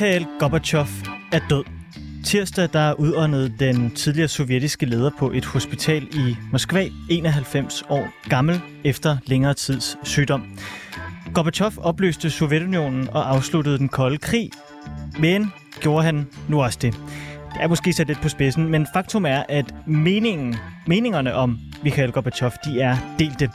[0.00, 0.86] Mikhail Gorbachev
[1.32, 1.64] er død.
[2.24, 8.60] Tirsdag der udåndede den tidligere sovjetiske leder på et hospital i Moskva, 91 år gammel,
[8.84, 10.58] efter længere tids sygdom.
[11.34, 14.50] Gorbachev opløste Sovjetunionen og afsluttede den kolde krig,
[15.18, 16.92] men gjorde han nu også det.
[17.54, 20.56] Det er måske sat lidt på spidsen, men faktum er, at meningen,
[20.86, 23.50] meningerne om Mikhail Gorbachev, de er delte.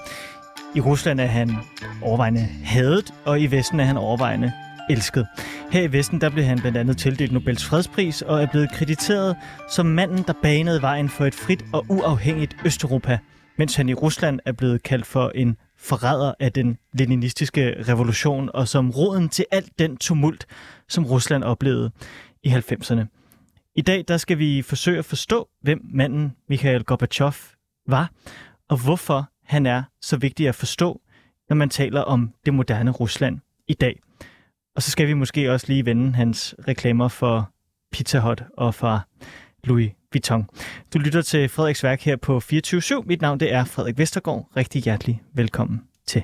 [0.75, 1.57] I Rusland er han
[2.01, 4.51] overvejende hadet, og i Vesten er han overvejende
[4.89, 5.27] elsket.
[5.71, 9.35] Her i Vesten der blev han blandt andet tildelt Nobels fredspris og er blevet krediteret
[9.71, 13.19] som manden, der banede vejen for et frit og uafhængigt Østeuropa,
[13.57, 18.67] mens han i Rusland er blevet kaldt for en forræder af den leninistiske revolution og
[18.67, 20.45] som roden til alt den tumult,
[20.87, 21.91] som Rusland oplevede
[22.43, 23.05] i 90'erne.
[23.75, 27.33] I dag der skal vi forsøge at forstå, hvem manden Mikhail Gorbachev
[27.87, 28.11] var,
[28.69, 31.01] og hvorfor han er så vigtig at forstå,
[31.49, 33.99] når man taler om det moderne Rusland i dag.
[34.75, 37.51] Og så skal vi måske også lige vende hans reklamer for
[37.91, 38.99] Pizza Hut og fra
[39.63, 40.47] Louis Vuitton.
[40.93, 44.49] Du lytter til Frederiks værk her på 24 Mit navn det er Frederik Vestergaard.
[44.57, 46.23] Rigtig hjertelig velkommen til.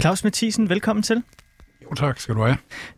[0.00, 1.22] Claus Mathisen, velkommen til.
[1.82, 2.56] Jo tak, skal du have.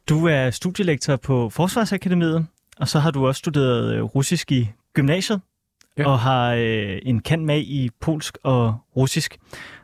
[0.08, 5.41] Du er studielektor på Forsvarsakademiet, og så har du også studeret øh, russisk i gymnasiet,
[5.98, 6.09] ja.
[6.09, 9.39] og har øh, en kant med i polsk og russisk.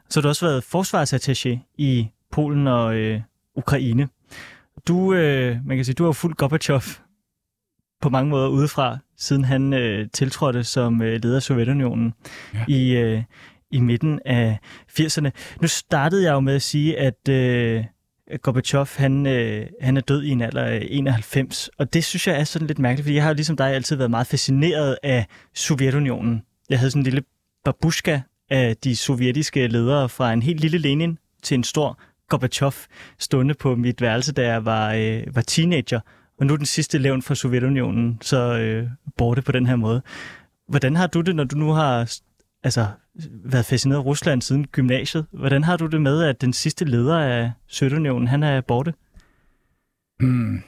[0.08, 3.20] Så har du også været forsvarsattaché i Polen og øh,
[3.56, 4.08] Ukraine.
[4.88, 6.80] Du, øh, man kan sige, du har fuldt Gorbachev
[8.00, 12.14] på mange måder udefra, siden han øh, tiltrådte som øh, leder af Sovjetunionen
[12.54, 12.64] ja.
[12.68, 13.22] i, øh,
[13.70, 14.58] i midten af
[14.90, 15.30] 80'erne.
[15.60, 17.84] Nu startede jeg jo med at sige, at øh,
[18.42, 22.40] Gorbachev, han, øh, han er død i en alder af 91, og det synes jeg
[22.40, 26.42] er sådan lidt mærkeligt, fordi jeg har ligesom dig altid været meget fascineret af Sovjetunionen.
[26.70, 27.22] Jeg havde sådan en lille
[27.64, 28.20] babushka
[28.50, 32.72] af de sovjetiske ledere fra en helt lille Lenin til en stor Gorbachev
[33.18, 36.00] stående på mit værelse, da jeg var, øh, var teenager.
[36.40, 40.02] Og nu er den sidste levn fra Sovjetunionen så øh, borte på den her måde.
[40.68, 42.20] Hvordan har du det, når du nu har
[42.64, 42.86] altså,
[43.44, 45.26] været fascineret af Rusland siden gymnasiet.
[45.32, 48.94] Hvordan har du det med, at den sidste leder af Sødunionen, han er borte?
[50.20, 50.62] Hmm.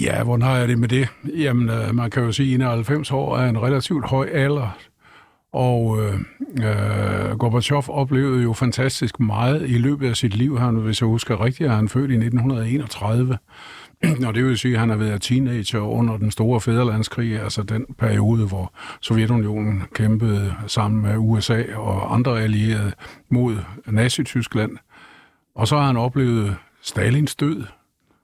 [0.00, 1.08] Ja, hvordan har jeg det med det?
[1.36, 4.78] Jamen, øh, man kan jo sige, at 91 år er en relativt høj alder,
[5.52, 6.14] og øh,
[6.64, 10.58] øh, Gorbachev oplevede jo fantastisk meget i løbet af sit liv.
[10.58, 13.38] Han, hvis jeg husker rigtigt, er han født i 1931.
[14.26, 17.86] Og det vil sige, at han har været teenager under den store fæderlandskrig, altså den
[17.98, 22.92] periode, hvor Sovjetunionen kæmpede sammen med USA og andre allierede
[23.30, 23.56] mod
[23.86, 24.76] Nazi-Tyskland.
[25.54, 27.64] Og så har han oplevet Stalins død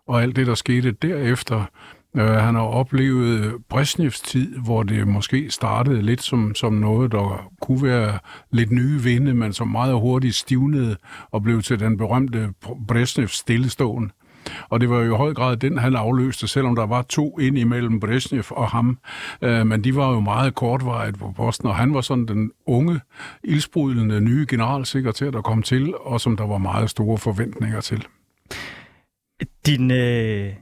[0.08, 1.64] og alt det, der skete derefter.
[2.14, 7.50] Uh, han har oplevet Brezhnevs tid, hvor det måske startede lidt som, som noget, der
[7.60, 8.18] kunne være
[8.50, 10.96] lidt nye vinde, men som meget hurtigt stivnede
[11.30, 12.48] og blev til den berømte
[12.88, 14.10] Brezhnevs stillestående.
[14.68, 17.58] Og det var jo i høj grad den, han afløste, selvom der var to ind
[17.58, 18.98] imellem Brezhnev og ham.
[19.42, 23.00] Øh, men de var jo meget kortvarigt på posten, og han var sådan den unge,
[23.44, 28.06] ildsprudlende nye generalsekretær, der kom til, og som der var meget store forventninger til.
[29.66, 30.52] Din øh,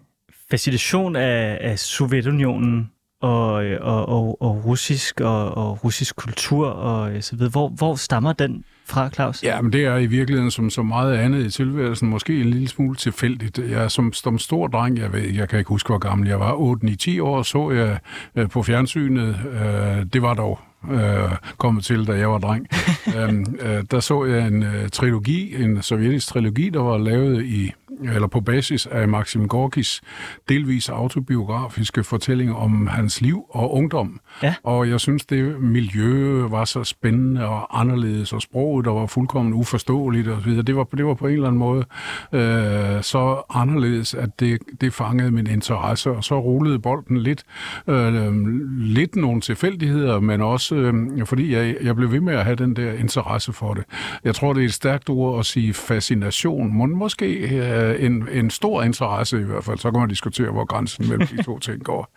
[0.50, 7.12] fascination af, af Sovjetunionen og, øh, og, og, og russisk og, og russisk kultur og
[7.12, 9.42] øh, så videre, hvor, hvor stammer den fra, Claus?
[9.42, 12.68] Ja, men det er i virkeligheden som så meget andet i tilværelsen, måske en lille
[12.68, 13.58] smule tilfældigt.
[13.70, 16.52] Jeg som, som stor dreng, jeg ved, jeg kan ikke huske, hvor gammel jeg var,
[16.52, 17.98] 8-9-10 år, så jeg
[18.36, 20.60] øh, på fjernsynet, øh, det var dog
[20.90, 22.66] øh, kommet til, da jeg var dreng.
[23.16, 27.72] øhm, øh, der så jeg en øh, trilogi, en sovjetisk trilogi, der var lavet i
[28.02, 30.00] eller på basis af Maxim Gorkis
[30.48, 34.20] delvis autobiografiske fortælling om hans liv og ungdom.
[34.42, 34.54] Ja.
[34.62, 39.52] Og jeg synes, det miljø var så spændende og anderledes, og sproget, der var fuldkommen
[39.54, 40.62] uforståeligt og så videre.
[40.62, 41.84] Det var, det var på en eller anden måde
[42.32, 47.44] øh, så anderledes, at det, det fangede min interesse, og så rullede bolden lidt,
[47.86, 48.46] øh,
[48.78, 52.76] lidt nogle tilfældigheder, men også øh, fordi jeg, jeg blev ved med at have den
[52.76, 53.84] der interesse for det.
[54.24, 56.78] Jeg tror, det er et stærkt ord at sige fascination.
[56.78, 59.78] men måske øh, en, en stor interesse i hvert fald.
[59.78, 62.16] Så kan man diskutere, hvor grænsen mellem de to ting går.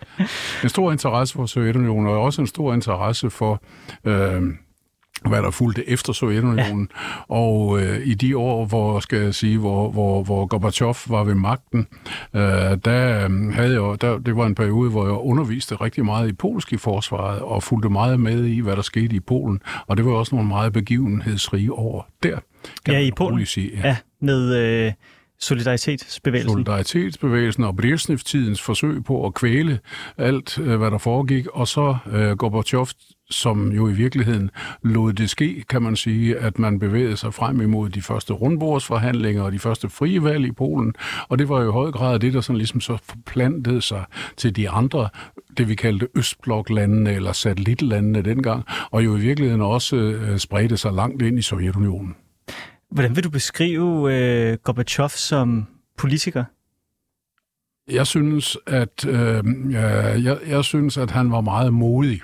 [0.63, 3.63] En stor interesse for Sovjetunionen, og også en stor interesse for...
[4.05, 4.41] Øh,
[5.27, 6.89] hvad der fulgte efter Sovjetunionen.
[6.91, 7.35] Ja.
[7.35, 11.35] Og øh, i de år, hvor skal jeg sige, hvor, hvor, hvor Gorbachev var ved
[11.35, 11.87] magten,
[12.33, 12.41] øh,
[12.85, 16.33] der øh, havde jeg, der, det var en periode, hvor jeg underviste rigtig meget i
[16.33, 19.61] polsk i forsvaret, og fulgte meget med i, hvad der skete i Polen.
[19.87, 22.39] Og det var også nogle meget begivenhedsrige år der.
[22.85, 23.45] Kan ja, i Polen.
[23.45, 23.71] Sige.
[23.73, 23.87] Ja.
[23.87, 24.55] ja, med...
[24.55, 24.93] Øh
[25.41, 26.51] solidaritetsbevægelsen.
[26.51, 29.79] Solidaritetsbevægelsen og Brezhnev-tidens forsøg på at kvæle
[30.17, 32.87] alt, øh, hvad der foregik, og så øh, Gorbachev,
[33.31, 34.51] som jo i virkeligheden
[34.83, 39.43] lod det ske, kan man sige, at man bevægede sig frem imod de første rundbordsforhandlinger
[39.43, 40.93] og de første frie valg i Polen,
[41.29, 44.03] og det var jo i høj grad det, der sådan ligesom så forplantede sig
[44.37, 45.09] til de andre,
[45.57, 50.93] det vi kaldte Østbloklandene eller satellitlandene dengang, og jo i virkeligheden også øh, spredte sig
[50.93, 52.15] langt ind i Sovjetunionen.
[52.91, 55.67] Hvordan vil du beskrive øh, Gorbachev som
[55.97, 56.43] politiker?
[57.91, 59.43] Jeg synes, at øh,
[60.23, 62.21] jeg, jeg synes, at han var meget modig.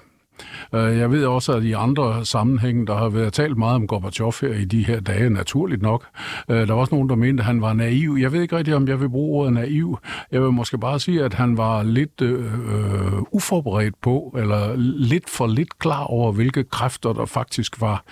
[0.75, 4.33] Øh, jeg ved også, at i andre sammenhænge, der har været talt meget om Gorbachev
[4.41, 6.05] her i de her dage, naturligt nok.
[6.49, 8.17] Øh, der var også nogen, der mente, at han var naiv.
[8.19, 9.99] Jeg ved ikke rigtig, om jeg vil bruge ordet naiv.
[10.31, 15.29] Jeg vil måske bare sige, at han var lidt øh, øh uforberedt på, eller lidt
[15.29, 18.03] for lidt klar over, hvilke kræfter der faktisk var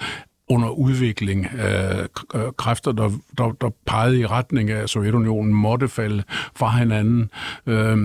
[0.49, 1.47] under udvikling.
[1.57, 6.23] af øh, kræfter, der, der, der pegede i retning af, at Sovjetunionen måtte falde
[6.55, 7.29] fra hinanden.
[7.67, 7.97] Øh,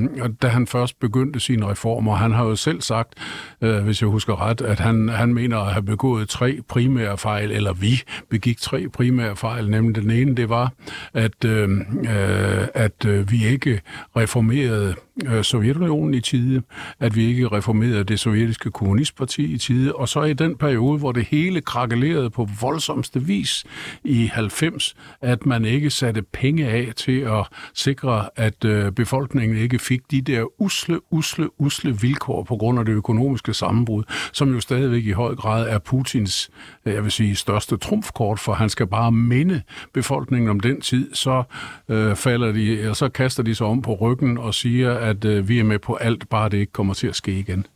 [0.43, 3.15] da han først begyndte sine reformer, han har jo selv sagt,
[3.61, 7.53] øh, hvis jeg husker ret, at han, han mener at have begået tre primære fejl,
[7.53, 10.73] eller vi begik tre primære fejl, nemlig den ene, det var,
[11.15, 13.81] at, øhm, øh, at øh, vi ikke
[14.17, 14.95] reformerede
[15.27, 16.63] øh, Sovjetunionen i tide,
[17.01, 21.13] at vi ikke reformerede det sovjetiske kommunistparti i tide, og så i den periode, hvor
[21.13, 23.65] det hele krakelerede på voldsomste vis
[24.05, 29.79] i 90, at man ikke satte penge af til at sikre, at øh, befolkningen ikke
[29.79, 34.61] fik de der usle, usle, usle vilkår på grund af det økonomiske sammenbrud, som jo
[34.61, 36.51] stadigvæk i høj grad er Putins,
[36.87, 39.63] øh, jeg vil sige, største trumfkort, for han skal bare minde
[39.95, 41.43] befolkningen om den tid, så
[41.89, 45.49] øh, falder de, og så kaster de sig om på ryggen og siger, at øh,
[45.49, 47.67] vi er med på alt, bare det ikke kommer til at ske igen.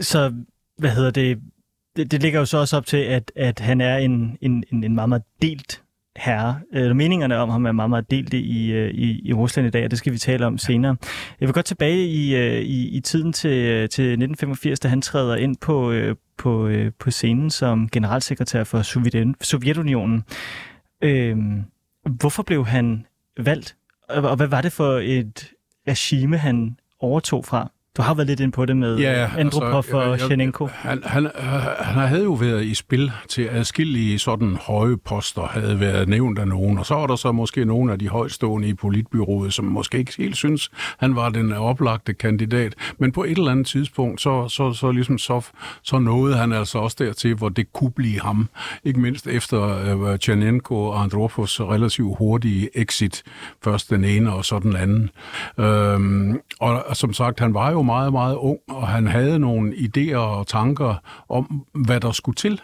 [0.00, 0.34] Så,
[0.78, 1.40] hvad hedder det,
[1.96, 4.94] det, det ligger jo så også op til, at, at han er en, en, en
[4.94, 5.82] meget, meget delt
[6.16, 6.60] herre.
[6.72, 9.84] Øh, meningerne om ham er meget, meget delte i, øh, i, i Rusland i dag,
[9.84, 10.96] og det skal vi tale om senere.
[11.40, 15.02] Jeg vil godt tilbage i, øh, i, i tiden til, øh, til 1985, da han
[15.02, 15.94] træder ind på,
[16.38, 18.82] på, på scenen som generalsekretær for
[19.42, 20.24] Sovjetunionen.
[21.02, 21.36] Øh,
[22.20, 23.06] hvorfor blev han
[23.38, 23.76] valgt,
[24.08, 25.50] og hvad var det for et
[25.88, 27.70] regime, han overtog fra?
[27.96, 30.66] Du har været lidt ind på det med ja, Andropov altså, og Shenenko.
[30.72, 31.30] Han, han,
[31.78, 36.48] han havde jo været i spil til adskillige sådan høje poster, havde været nævnt af
[36.48, 39.98] nogen, og så var der så måske nogle af de højstående i politbyrået, som måske
[39.98, 42.74] ikke helt synes, han var den oplagte kandidat.
[42.98, 45.40] Men på et eller andet tidspunkt, så, så, så, ligesom så,
[45.82, 48.48] så nåede han altså også dertil, hvor det kunne blive ham.
[48.84, 53.22] Ikke mindst efter uh, Shenenko og Andropovs relativt hurtige exit.
[53.64, 55.10] Først den ene og så den anden.
[55.58, 59.72] Øhm, og, og som sagt, han var jo meget, meget ung, og han havde nogle
[59.72, 60.94] idéer og tanker
[61.28, 62.60] om, hvad der skulle til.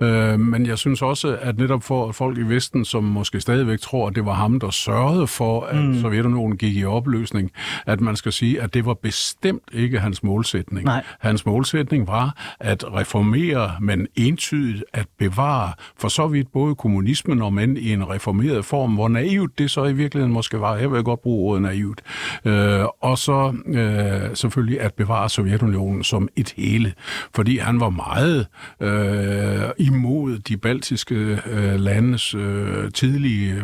[0.00, 4.08] Øh, men jeg synes også, at netop for folk i Vesten, som måske stadigvæk tror,
[4.08, 6.00] at det var ham, der sørgede for, at mm.
[6.00, 7.50] Sovjetunionen gik i opløsning,
[7.86, 10.84] at man skal sige, at det var bestemt ikke hans målsætning.
[10.84, 11.04] Nej.
[11.20, 17.52] Hans målsætning var at reformere, men entydigt at bevare for så vidt både kommunismen og
[17.52, 20.76] men i en reformeret form, hvor naivt det så i virkeligheden måske var.
[20.76, 22.02] Jeg vil godt bruge ordet naivt.
[22.44, 26.92] Øh, og så øh, selvfølgelig at bevare Sovjetunionen som et hele,
[27.34, 28.46] fordi han var meget
[28.80, 31.14] øh, imod de baltiske
[31.46, 33.62] øh, landes øh, tidlige øh,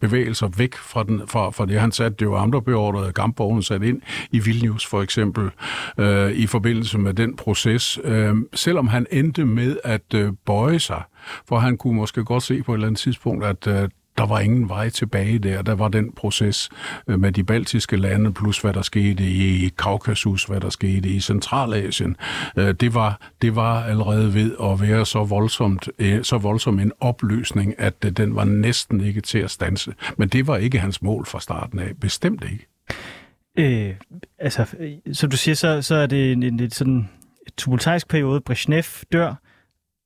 [0.00, 1.80] bevægelser væk fra, den, fra, fra det.
[1.80, 5.50] Han satte det jo andre beordrede kampvogne sat ind i Vilnius for eksempel
[5.98, 7.98] øh, i forbindelse med den proces.
[8.04, 11.02] Øh, selvom han endte med at øh, bøje sig,
[11.48, 14.40] for han kunne måske godt se på et eller andet tidspunkt, at øh, der var
[14.40, 15.62] ingen vej tilbage der.
[15.62, 16.70] Der var den proces
[17.08, 21.20] øh, med de baltiske lande, plus hvad der skete i Kaukasus, hvad der skete i
[21.20, 22.16] Centralasien.
[22.56, 26.92] Øh, det var, det var allerede ved at være så voldsomt, øh, så voldsom en
[27.00, 29.94] opløsning, at den var næsten ikke til at stanse.
[30.16, 31.90] Men det var ikke hans mål fra starten af.
[32.00, 32.66] Bestemt ikke.
[33.58, 33.94] Øh,
[34.38, 34.66] altså,
[35.12, 37.08] som du siger, så, så er det en, en, en sådan
[37.58, 38.40] tumultarisk periode.
[38.40, 39.34] Brezhnev dør,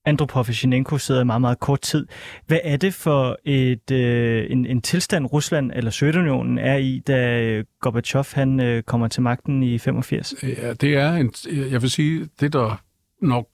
[0.08, 2.06] Andropov og Shinenko sidder i meget, meget kort tid.
[2.46, 7.42] Hvad er det for et, øh, en, en tilstand, Rusland eller Sovjetunionen er i, da
[7.42, 10.34] øh, Gorbachev han, øh, kommer til magten i 85?
[10.42, 11.32] Ja, det er en,
[11.70, 12.82] jeg vil sige, det der
[13.22, 13.46] nok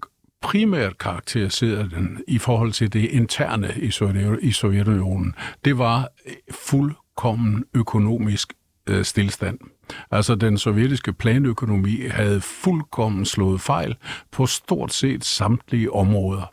[0.42, 3.74] primært karakteriserede den i forhold til det interne
[4.42, 5.34] i Sovjetunionen,
[5.64, 6.08] det var
[6.50, 8.52] fuldkommen økonomisk
[8.88, 9.58] øh, stillstand.
[10.10, 13.96] Altså den sovjetiske planøkonomi havde fuldkommen slået fejl
[14.32, 16.52] på stort set samtlige områder.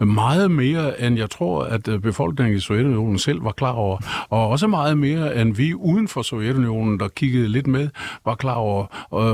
[0.00, 3.98] Meget mere, end jeg tror, at øh, befolkningen i Sovjetunionen selv var klar over.
[4.28, 7.88] Og også meget mere, end vi uden for Sovjetunionen, der kiggede lidt med,
[8.24, 8.86] var klar over.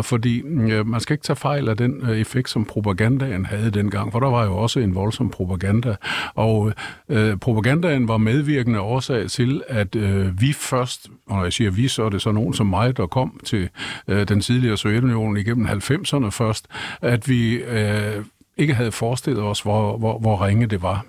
[0.03, 3.71] Fordi mm, øh, man skal ikke tage fejl af den øh, effekt, som propagandaen havde
[3.71, 5.97] dengang, for der var jo også en voldsom propaganda.
[6.35, 6.73] Og
[7.09, 11.89] øh, propagandaen var medvirkende årsag til, at øh, vi først, og når jeg siger vi,
[11.89, 13.69] så er det så nogen som mig, der kom til
[14.09, 16.67] øh, den tidligere Sovjetunionen igennem 90'erne først,
[17.03, 18.25] at vi øh,
[18.57, 21.05] ikke havde forestillet os, hvor, hvor, hvor ringe det var.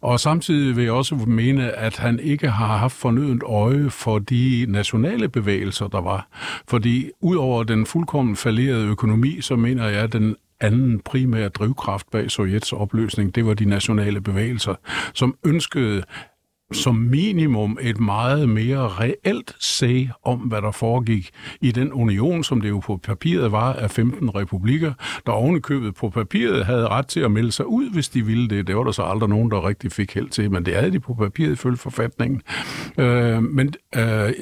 [0.00, 4.66] Og samtidig vil jeg også mene, at han ikke har haft fornødent øje for de
[4.68, 6.28] nationale bevægelser, der var.
[6.68, 12.30] Fordi udover den fuldkommen falderede økonomi, så mener jeg, at den anden primære drivkraft bag
[12.30, 14.74] Sovjets opløsning, det var de nationale bevægelser,
[15.14, 16.02] som ønskede
[16.72, 22.60] som minimum et meget mere reelt sag om, hvad der foregik i den union, som
[22.60, 24.92] det jo på papiret var af 15 republikker,
[25.26, 28.66] der ovenikøbet på papiret havde ret til at melde sig ud, hvis de ville det.
[28.66, 31.00] Det var der så aldrig nogen, der rigtig fik held til, men det havde de
[31.00, 32.42] på papiret ifølge forfatningen.
[32.98, 34.32] Øh, men øh,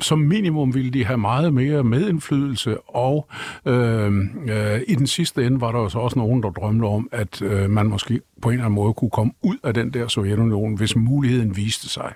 [0.00, 3.28] som minimum ville de have meget mere medindflydelse, og
[3.66, 4.12] øh,
[4.48, 7.42] øh, i den sidste ende var der jo så også nogen, der drømte om, at
[7.42, 10.76] øh, man måske på en eller anden måde kunne komme ud af den der Sovjetunion,
[10.76, 12.12] hvis muligheden viste sig.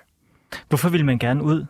[0.69, 1.65] Hvorfor ville man gerne ud?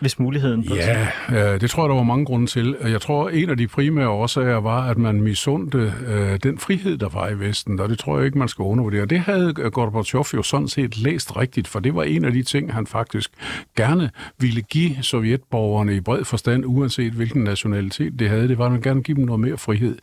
[0.00, 1.08] Hvis muligheden Ja,
[1.54, 2.76] øh, det tror jeg, der var mange grunde til.
[2.82, 7.08] Jeg tror, en af de primære årsager var, at man misundte øh, den frihed, der
[7.08, 9.06] var i Vesten, og det tror jeg ikke, man skal undervurdere.
[9.06, 12.74] Det havde Gorbachev jo sådan set læst rigtigt, for det var en af de ting,
[12.74, 13.30] han faktisk
[13.76, 18.48] gerne ville give sovjetborgerne i bred forstand, uanset hvilken nationalitet det havde.
[18.48, 19.98] Det var, at man gerne give dem noget mere frihed.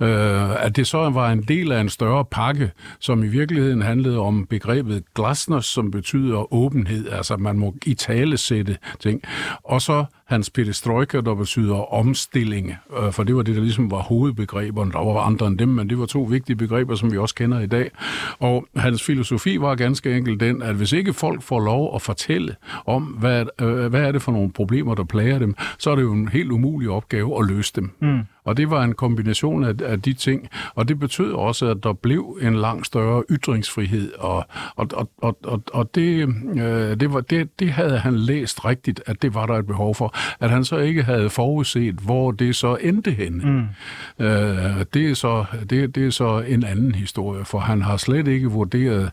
[0.00, 4.18] Øh, at det så var en del af en større pakke, som i virkeligheden handlede
[4.18, 9.22] om begrebet glasnost, som betyder åbenhed, altså man må i tale sætte ting.
[9.64, 13.98] Og så hans perestrojka, der betyder omstilling, øh, for det var det, der ligesom var
[13.98, 14.92] hovedbegreberne.
[14.92, 17.60] Der var andre end dem, men det var to vigtige begreber, som vi også kender
[17.60, 17.90] i dag.
[18.38, 22.56] Og hans filosofi var ganske enkelt den, at hvis ikke folk får lov at fortælle
[22.86, 26.02] om, hvad, øh, hvad er det for nogle problemer, der plager dem, så er det
[26.02, 27.90] jo en helt umulig opgave at løse dem.
[28.00, 28.20] Mm.
[28.50, 31.92] Og det var en kombination af, af de ting, og det betød også, at der
[31.92, 37.20] blev en langt større ytringsfrihed, og, og, og, og, og, og det, øh, det, var,
[37.20, 40.14] det, det havde han læst rigtigt, at det var der et behov for.
[40.40, 43.44] At han så ikke havde forudset, hvor det så endte henne.
[43.44, 44.24] Mm.
[44.24, 48.28] Øh, det, er så, det, det er så en anden historie, for han har slet
[48.28, 49.10] ikke vurderet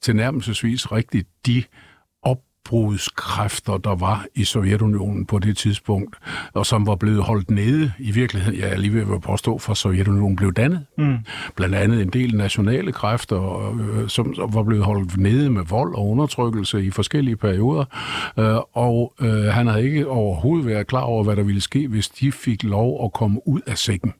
[0.00, 1.62] tilnærmelsesvis rigtigt de
[2.72, 6.16] opbrudskræfter, der var i Sovjetunionen på det tidspunkt,
[6.54, 10.36] og som var blevet holdt nede i virkeligheden, ja, lige ved at påstå, for Sovjetunionen
[10.36, 10.86] blev dannet.
[10.98, 11.16] Mm.
[11.56, 16.08] Blandt andet en del nationale kræfter, øh, som var blevet holdt nede med vold og
[16.08, 17.84] undertrykkelse i forskellige perioder,
[18.38, 22.08] øh, og øh, han havde ikke overhovedet været klar over, hvad der ville ske, hvis
[22.08, 24.12] de fik lov at komme ud af sækken.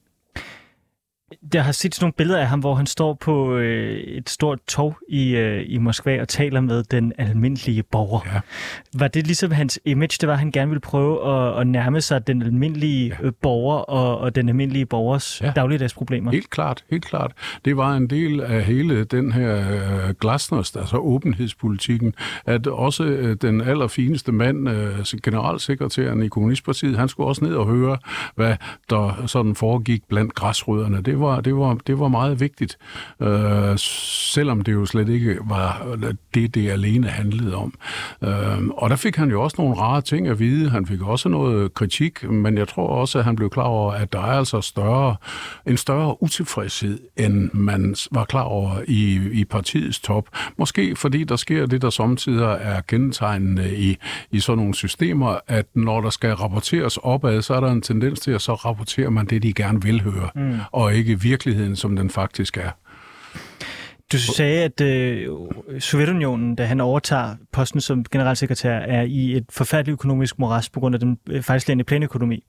[1.54, 4.96] Jeg har set nogle billeder af ham, hvor han står på øh, et stort tog
[5.08, 8.20] i, øh, i Moskva og taler med den almindelige borger.
[8.34, 8.40] Ja.
[8.94, 12.00] Var det ligesom hans image, det var, at han gerne ville prøve at, at nærme
[12.00, 13.26] sig den almindelige ja.
[13.26, 15.52] øh, borger og, og den almindelige borgers ja.
[15.56, 16.30] dagligdagsproblemer?
[16.30, 17.32] Helt klart, helt klart.
[17.64, 22.14] Det var en del af hele den her øh, glasnost, altså åbenhedspolitikken,
[22.46, 27.66] at også øh, den allerfineste mand, øh, generalsekretæren i Kommunistpartiet, han skulle også ned og
[27.66, 27.98] høre,
[28.34, 28.56] hvad
[28.90, 31.02] der sådan foregik blandt græsrødderne.
[31.02, 32.78] Det var, det var, det var meget vigtigt,
[33.20, 35.96] øh, selvom det jo slet ikke var
[36.34, 37.74] det, det alene handlede om.
[38.22, 40.70] Øh, og der fik han jo også nogle rare ting at vide.
[40.70, 44.12] Han fik også noget kritik, men jeg tror også, at han blev klar over, at
[44.12, 45.16] der er altså større,
[45.66, 50.28] en større utilfredshed, end man var klar over i, i partiets top.
[50.58, 53.96] Måske fordi der sker det, der samtidig er kendetegnende i,
[54.30, 58.20] i sådan nogle systemer, at når der skal rapporteres opad, så er der en tendens
[58.20, 60.58] til, at så rapporterer man det, de gerne vil høre, mm.
[60.72, 62.70] og ikke virkeligheden, som den faktisk er.
[64.12, 65.28] Du sagde, at øh,
[65.78, 70.94] Sovjetunionen, da han overtager posten som generalsekretær, er i et forfærdeligt økonomisk moras på grund
[70.94, 72.44] af den øh, fejlslagende planøkonomi.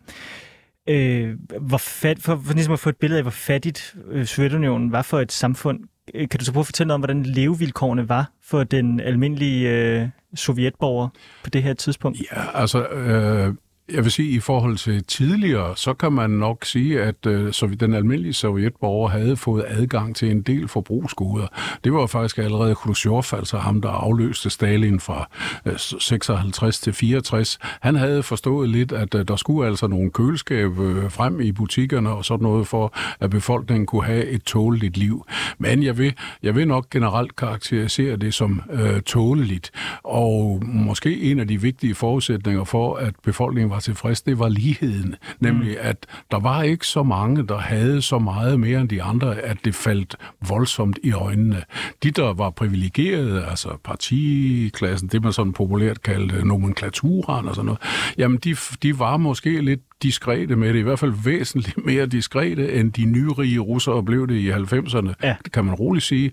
[0.89, 4.91] Øh, hvor fat, for, for ligesom at få et billede af, hvor fattigt øh, Sovjetunionen
[4.91, 5.79] var for et samfund,
[6.13, 9.70] øh, kan du så prøve at fortælle noget om, hvordan levevilkårene var for den almindelige
[9.70, 11.10] øh, sovjetborger
[11.43, 12.20] på det her tidspunkt?
[12.32, 12.88] Ja, altså...
[12.88, 13.53] Øh
[13.92, 17.54] jeg vil sige, at i forhold til tidligere, så kan man nok sige, at øh,
[17.54, 21.48] så den almindelige sovjetborger havde fået adgang til en del forbrugsgoder.
[21.84, 25.30] Det var faktisk allerede Khrushchev, altså ham, der afløste Stalin fra
[25.66, 27.60] øh, 56 til 64.
[27.82, 32.10] Han havde forstået lidt, at øh, der skulle altså nogle køleskab øh, frem i butikkerne
[32.10, 35.25] og sådan noget, for at befolkningen kunne have et tåleligt liv.
[35.58, 36.13] Men jeg vil,
[36.44, 39.72] jeg vil nok generelt karakterisere det som øh, tåleligt.
[40.04, 45.15] Og måske en af de vigtige forudsætninger for, at befolkningen var tilfreds, det var ligheden.
[45.39, 45.88] Nemlig, mm.
[45.88, 49.58] at der var ikke så mange, der havde så meget mere end de andre, at
[49.65, 50.15] det faldt
[50.48, 51.63] voldsomt i øjnene.
[52.03, 57.82] De, der var privilegerede, altså partiklassen, det man sådan populært kaldte nomenklaturen og sådan noget,
[58.18, 62.74] jamen de, de var måske lidt diskrete med det, i hvert fald væsentligt mere diskrete,
[62.74, 65.14] end de nyrige russere blev det i 90'erne.
[65.24, 65.36] Ja.
[65.44, 66.32] Det kan man roligt sige.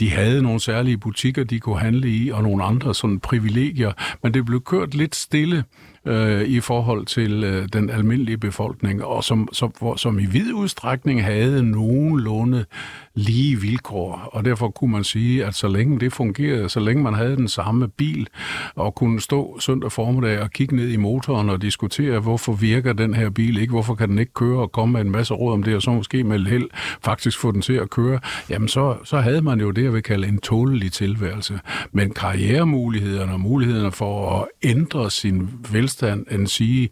[0.00, 3.92] De havde nogle særlige butikker, de kunne handle i, og nogle andre sådan privilegier,
[4.22, 5.64] men det blev kørt lidt stille
[6.06, 11.24] øh, i forhold til øh, den almindelige befolkning, og som, som, som i vid udstrækning
[11.24, 12.64] havde nogenlunde
[13.14, 14.30] lige vilkår.
[14.32, 17.48] Og derfor kunne man sige, at så længe det fungerede, så længe man havde den
[17.48, 18.28] samme bil,
[18.74, 23.14] og kunne stå søndag formiddag og kigge ned i motoren og diskutere, hvorfor virker den
[23.14, 25.62] her bil ikke, hvorfor kan den ikke køre, og komme med en masse råd om
[25.62, 26.68] det, og så måske med held
[27.04, 30.02] faktisk få den til at køre, jamen så, så havde man jo det, jeg vil
[30.02, 31.60] kalde en tålelig tilværelse.
[31.92, 36.88] Men karrieremulighederne og mulighederne for at ændre sin velstand, end sige,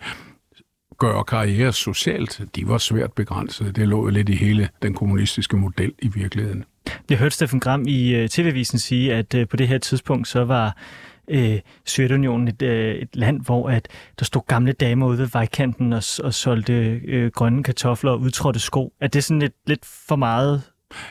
[1.01, 3.73] gøre karriere socialt, de var svært begrænsede.
[3.73, 6.65] Det lå jo lidt i hele den kommunistiske model i virkeligheden.
[7.11, 10.45] Jeg hørte Steffen Gram i øh, TV-avisen sige, at øh, på det her tidspunkt så
[10.45, 10.77] var
[11.31, 13.89] øh, Sovjetunionen et, øh, et land, hvor at
[14.19, 16.73] der stod gamle damer ude ved vejkanten og, og solgte
[17.05, 18.93] øh, grønne kartofler og udtrådte sko.
[19.01, 20.63] Er det sådan et, lidt for meget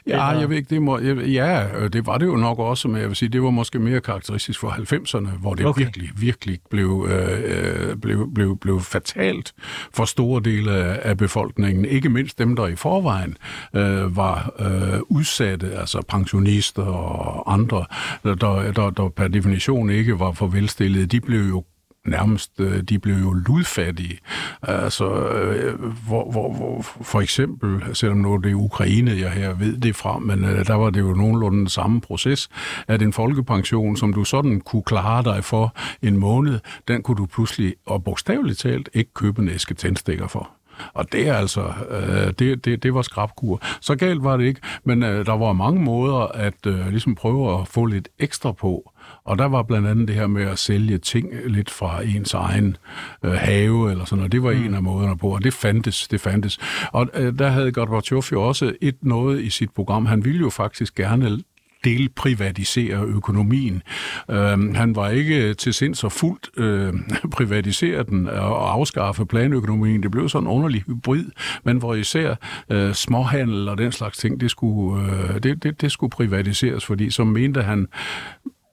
[0.07, 3.07] Ja, jeg ved ikke, det må, ja, det var det jo nok også, men jeg
[3.07, 5.81] vil sige, det var måske mere karakteristisk for 90'erne, hvor det okay.
[5.81, 9.53] virkelig, virkelig blev, øh, blev, blev, blev fatalt
[9.93, 11.86] for store dele af befolkningen.
[11.86, 13.38] Ikke mindst dem, der i forvejen
[13.75, 17.86] øh, var øh, udsatte, altså pensionister og andre,
[18.24, 18.36] der,
[18.71, 21.63] der, der per definition ikke var for velstillede, de blev jo
[22.10, 24.18] nærmest, øh, de blev jo ludfattige.
[24.62, 29.78] Altså, øh, hvor, hvor, hvor for eksempel, selvom nu det er Ukraine, jeg her ved
[29.78, 32.50] det fra, men øh, der var det jo nogenlunde den samme proces,
[32.88, 37.25] at en folkepension, som du sådan kunne klare dig for en måned, den kunne du
[37.25, 40.50] pludselig, og bogstaveligt talt, ikke købe en æske tændstikker for.
[40.94, 43.62] Og det er altså, øh, det, det, det var skrabkur.
[43.82, 47.62] Så galt var det ikke, men øh, der var mange måder at øh, ligesom prøve
[47.62, 48.92] at få lidt ekstra på.
[49.29, 52.77] Og der var blandt andet det her med at sælge ting lidt fra ens egen
[53.24, 54.31] øh, have eller sådan noget.
[54.31, 54.65] Det var mm.
[54.65, 56.59] en af måderne på, og det fandtes, det fandtes.
[56.92, 60.05] Og øh, der havde Gorbachev jo også et noget i sit program.
[60.05, 61.39] Han ville jo faktisk gerne
[61.83, 63.81] delprivatisere økonomien.
[64.29, 66.94] Øh, han var ikke til sind så fuldt øh,
[67.31, 70.03] privatisere den og afskaffe planøkonomien.
[70.03, 71.25] Det blev sådan en underlig hybrid,
[71.63, 72.35] men hvor især
[72.70, 77.09] øh, småhandel og den slags ting, det skulle, øh, det, det, det skulle privatiseres, fordi
[77.09, 77.87] så mente han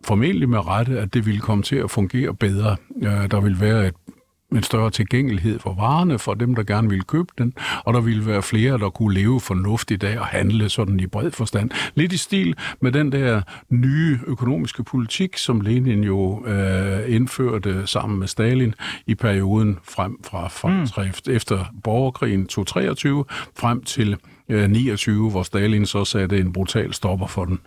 [0.06, 2.76] formentlig med rette, at det ville komme til at fungere bedre.
[3.02, 3.94] Der ville være et
[4.52, 8.26] en større tilgængelighed for varerne for dem, der gerne ville købe den, og der ville
[8.26, 11.70] være flere, der kunne leve fornuftigt af og handle sådan i bred forstand.
[11.94, 18.18] Lidt i stil med den der nye økonomiske politik, som Lenin jo øh, indførte sammen
[18.18, 18.74] med Stalin
[19.06, 21.32] i perioden frem fra, fra mm.
[21.32, 23.24] efter borgerkrigen 2023
[23.58, 24.16] frem til
[24.48, 27.60] øh, 29, hvor Stalin så satte en brutal stopper for den.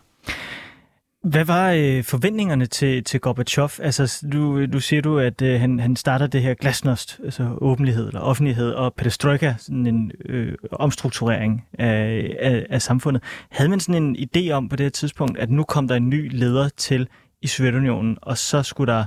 [1.24, 3.70] Hvad var øh, forventningerne til, til Gorbachev?
[3.80, 8.08] Altså, du, du siger du, at øh, han, han starter det her glasnost, altså åbenhed
[8.08, 13.24] eller offentlighed, og perestroika, sådan en øh, omstrukturering af, af, af samfundet.
[13.50, 16.10] Havde man sådan en idé om på det her tidspunkt, at nu kom der en
[16.10, 17.08] ny leder til
[17.42, 19.06] i Sovjetunionen, og så skulle der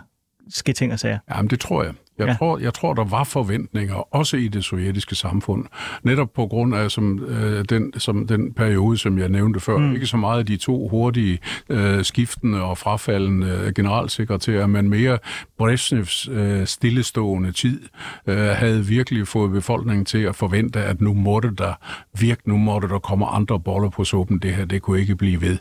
[0.50, 1.18] ske ting og sager?
[1.30, 1.92] Jamen, det tror jeg.
[2.22, 2.36] Jeg, ja.
[2.38, 5.64] tror, jeg tror, der var forventninger, også i det sovjetiske samfund,
[6.02, 9.78] netop på grund af som, øh, den, som den periode, som jeg nævnte før.
[9.78, 9.94] Mm.
[9.94, 15.18] Ikke så meget de to hurtige, øh, skiftende og frafaldende generalsekretærer, men mere
[15.58, 17.80] Brezhnevs øh, stillestående tid
[18.26, 21.74] øh, havde virkelig fået befolkningen til at forvente, at nu måtte der
[22.20, 24.38] virke, nu måtte der komme andre boller på suppen.
[24.38, 25.58] Det her, det kunne ikke blive ved.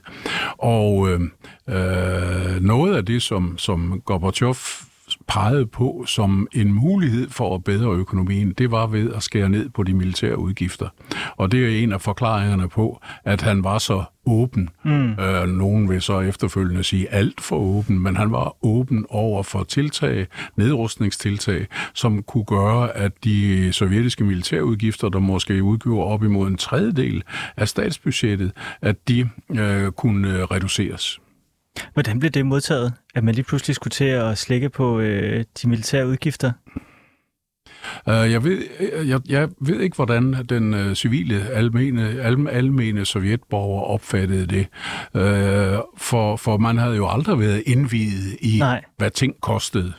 [0.57, 1.21] Og øh,
[1.69, 4.55] øh, noget af det, som, som Gorbachev
[5.33, 9.69] pegede på som en mulighed for at bedre økonomien, det var ved at skære ned
[9.69, 10.89] på de militære udgifter.
[11.37, 14.69] Og det er en af forklaringerne på, at han var så åben.
[14.85, 15.11] Mm.
[15.11, 19.63] Øh, nogen vil så efterfølgende sige alt for åben, men han var åben over for
[19.63, 26.57] tiltag, nedrustningstiltag, som kunne gøre, at de sovjetiske militærudgifter, der måske udgjorde op imod en
[26.57, 27.23] tredjedel
[27.57, 31.19] af statsbudgettet, at de øh, kunne reduceres.
[31.93, 35.69] Hvordan blev det modtaget, at man lige pludselig skulle til at slække på øh, de
[35.69, 36.51] militære udgifter?
[38.07, 38.63] Uh, jeg, ved,
[39.05, 44.67] jeg, jeg ved ikke, hvordan den uh, civile, almene, al, almene sovjetborger opfattede det.
[45.13, 48.83] Uh, for, for man havde jo aldrig været indvidet i, Nej.
[48.97, 49.93] hvad ting kostede.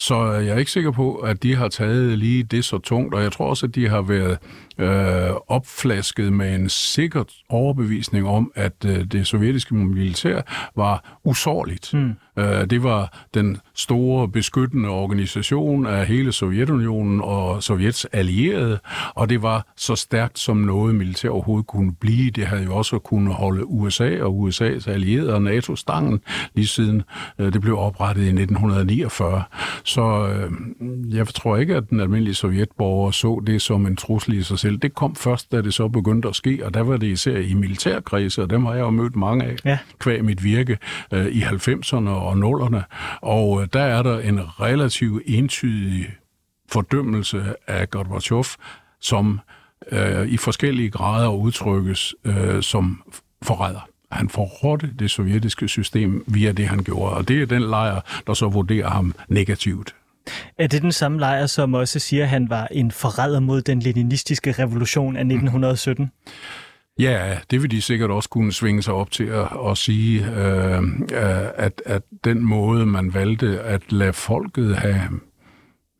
[0.00, 3.14] Så øh, jeg er ikke sikker på, at de har taget lige det så tungt,
[3.14, 4.38] og jeg tror også, at de har været
[4.78, 10.40] øh, opflasket med en sikker overbevisning om, at øh, det sovjetiske militær
[10.76, 11.94] var usårligt.
[11.94, 12.12] Mm.
[12.38, 18.78] Øh, det var den store beskyttende organisation af hele Sovjetunionen og Sovjets allierede,
[19.14, 22.30] og det var så stærkt som noget militær overhovedet kunne blive.
[22.30, 26.20] Det havde jo også kunnet holde USA og USA's allierede og NATO-stangen
[26.54, 27.02] lige siden
[27.38, 29.42] øh, det blev oprettet i 1949.
[29.84, 30.50] Så øh,
[31.16, 34.76] jeg tror ikke, at den almindelige sovjetborger så det som en trussel i sig selv.
[34.76, 37.54] Det kom først, da det så begyndte at ske, og der var det især i
[37.54, 39.78] militærkredse, og dem har jeg jo mødt mange af, ja.
[39.98, 40.78] kvæg mit virke
[41.12, 42.84] i 90'erne og nullerne,
[43.20, 46.06] Og øh, der er der en relativt entydig
[46.68, 48.44] fordømmelse af Gorbachev,
[49.00, 49.40] som
[49.92, 53.02] øh, i forskellige grader udtrykkes øh, som
[53.42, 53.88] forræder.
[54.12, 58.34] Han forrådte det sovjetiske system via det, han gjorde, og det er den lejr, der
[58.34, 59.94] så vurderer ham negativt.
[60.58, 63.80] Er det den samme lejr, som også siger, at han var en forræder mod den
[63.80, 66.10] leninistiske revolution af 1917?
[66.98, 70.82] Ja, det vil de sikkert også kunne svinge sig op til at, at sige, øh,
[71.12, 75.08] øh, at, at den måde, man valgte at lade folket have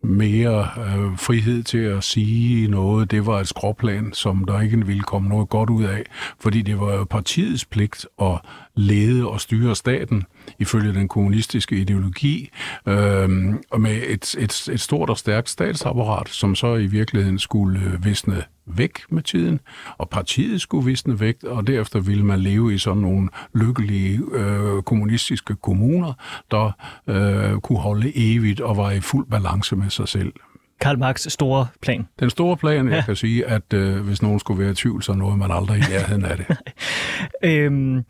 [0.03, 3.11] mere øh, frihed til at sige noget.
[3.11, 6.03] Det var et skråplan, som der ikke ville komme noget godt ud af,
[6.41, 8.41] fordi det var jo partiets pligt at
[8.77, 10.25] lede og styre staten
[10.59, 12.51] ifølge den kommunistiske ideologi,
[12.87, 17.81] øh, og med et, et, et stort og stærkt statsapparat, som så i virkeligheden skulle
[17.81, 19.61] øh, visne væk med tiden,
[19.99, 24.83] og partiet skulle visne væk, og derefter ville man leve i sådan nogle lykkelige øh,
[24.83, 26.13] kommunistiske kommuner,
[26.51, 26.73] der
[27.07, 30.33] øh, kunne holde evigt og var i fuld balance med sig selv.
[30.81, 32.07] Karl Marx' store plan.
[32.21, 32.95] Den store plan, ja.
[32.95, 35.79] jeg kan sige, at øh, hvis nogen skulle være i tvivl, så nåede man aldrig
[35.79, 36.57] i nærheden af det.
[37.51, 38.05] øhm,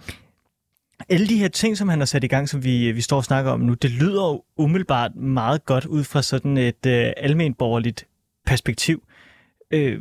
[1.08, 3.24] alle de her ting, som han har sat i gang, som vi, vi står og
[3.24, 8.06] snakker om nu, det lyder jo umiddelbart meget godt ud fra sådan et øh, almenborgerligt
[8.46, 9.02] perspektiv.
[9.70, 10.00] Øh,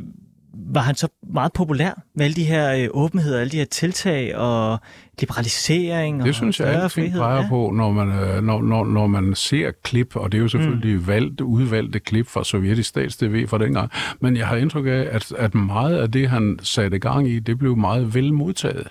[0.54, 4.36] var han så meget populær med alle de her øh, åbenheder, alle de her tiltag
[4.36, 4.78] og
[5.20, 6.20] liberalisering?
[6.20, 7.48] Det og synes jeg altid peger ja.
[7.48, 10.96] på, når man, øh, når, når, når man ser klip, og det er jo selvfølgelig
[10.96, 11.06] mm.
[11.06, 15.54] valgte, udvalgte klip fra sovjetisk stats-TV fra dengang, men jeg har indtryk af, at, at
[15.54, 18.88] meget af det, han satte gang i, det blev meget vel modtaget.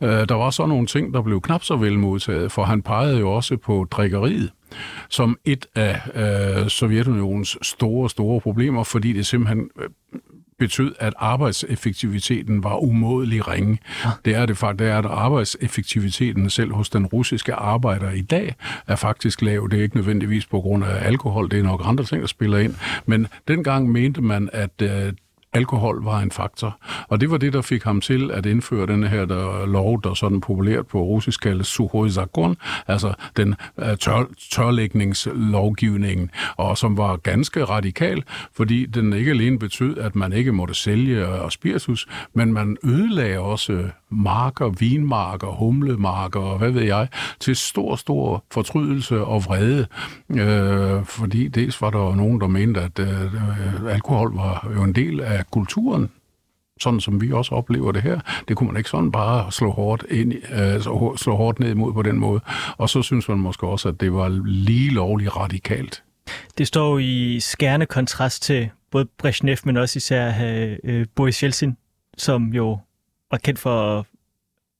[0.00, 3.18] Uh, der var så nogle ting, der blev knap så vel modtaget, for han pegede
[3.18, 4.50] jo også på drikkeriet
[5.08, 9.70] som et af uh, Sovjetunionens store, store problemer, fordi det simpelthen
[10.58, 13.78] betød, at arbejdseffektiviteten var umådelig ringe.
[14.24, 18.54] Det er det faktisk, at arbejdseffektiviteten selv hos den russiske arbejder i dag
[18.86, 19.68] er faktisk lav.
[19.70, 22.58] Det er ikke nødvendigvis på grund af alkohol, det er nok andre ting, der spiller
[22.58, 22.74] ind.
[23.06, 25.12] Men dengang mente man, at øh,
[25.52, 26.78] alkohol var en faktor.
[27.08, 30.14] Og det var det, der fik ham til at indføre den her der lov, der
[30.14, 32.10] sådan populært på russisk kaldes Suhoi
[32.86, 39.98] altså den øh, tør, tørlægningslovgivningen, og som var ganske radikal, fordi den ikke alene betød,
[39.98, 45.46] at man ikke måtte sælge øh, og spiritus, men man ødelagde også øh, marker, vinmarker,
[45.46, 47.08] humlemarker og hvad ved jeg,
[47.40, 49.86] til stor, stor fortrydelse og vrede.
[50.30, 55.20] Øh, fordi dels var der nogen, der mente, at øh, alkohol var jo en del
[55.20, 56.10] af kulturen,
[56.80, 58.20] sådan som vi også oplever det her.
[58.48, 60.80] Det kunne man ikke sådan bare slå hårdt, ind, øh,
[61.16, 62.40] slå hårdt ned imod på den måde.
[62.76, 66.02] Og så synes man måske også, at det var lige lovligt radikalt.
[66.58, 71.76] Det står i skærende kontrast til både Brezhnev, men også især øh, øh Boris Yeltsin,
[72.16, 72.78] som jo
[73.30, 74.04] var kendt for at,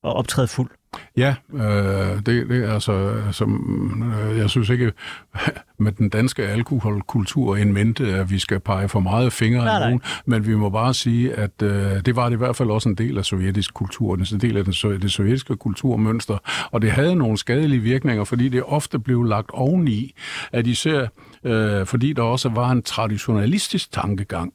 [0.04, 0.70] at optræde fuld.
[1.16, 4.92] Ja, øh, det, det altså, som, øh, jeg synes ikke
[5.78, 9.80] med den danske alkoholkultur en mente, at vi skal pege for meget fingre nej, af
[9.80, 12.88] nogen, men vi må bare sige, at øh, det var det i hvert fald også
[12.88, 16.38] en del af sovjetisk kultur, en del af den, det sovjetiske kulturmønster,
[16.70, 20.14] og det havde nogle skadelige virkninger, fordi det ofte blev lagt oveni,
[20.52, 21.06] at især
[21.44, 24.52] øh, fordi der også var en traditionalistisk tankegang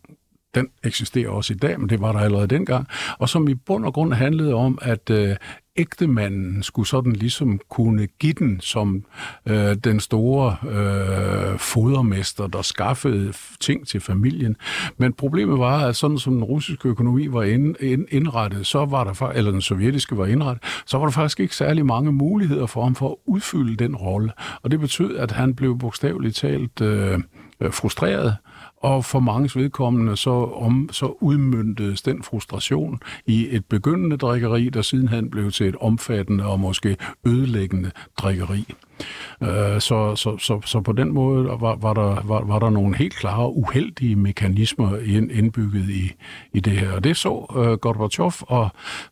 [0.55, 2.87] den eksisterer også i dag, men det var der allerede dengang,
[3.19, 5.35] og som i bund og grund handlede om, at øh,
[5.77, 9.05] ægtemanden skulle sådan ligesom kunne give den som
[9.45, 14.55] øh, den store øh, fodermester, der skaffede ting til familien.
[14.97, 19.03] Men problemet var, at sådan som den russiske økonomi var ind, ind, indrettet, så var
[19.03, 22.83] der, eller den sovjetiske var indrettet, så var der faktisk ikke særlig mange muligheder for
[22.83, 24.31] ham for at udfylde den rolle.
[24.61, 27.19] Og det betød, at han blev bogstaveligt talt øh,
[27.61, 28.35] øh frustreret,
[28.81, 34.81] og for mange vedkommende så, om, så udmyndtes den frustration i et begyndende drikkeri, der
[34.81, 38.65] sidenhen blev til et omfattende og måske ødelæggende drikkeri.
[39.43, 42.95] Øh, så, så, så, så på den måde var, var, der, var, var der nogle
[42.95, 44.97] helt klare uheldige mekanismer
[45.31, 46.11] indbygget i,
[46.53, 46.91] i det her.
[46.91, 48.69] Og det så øh, Gorbachev, og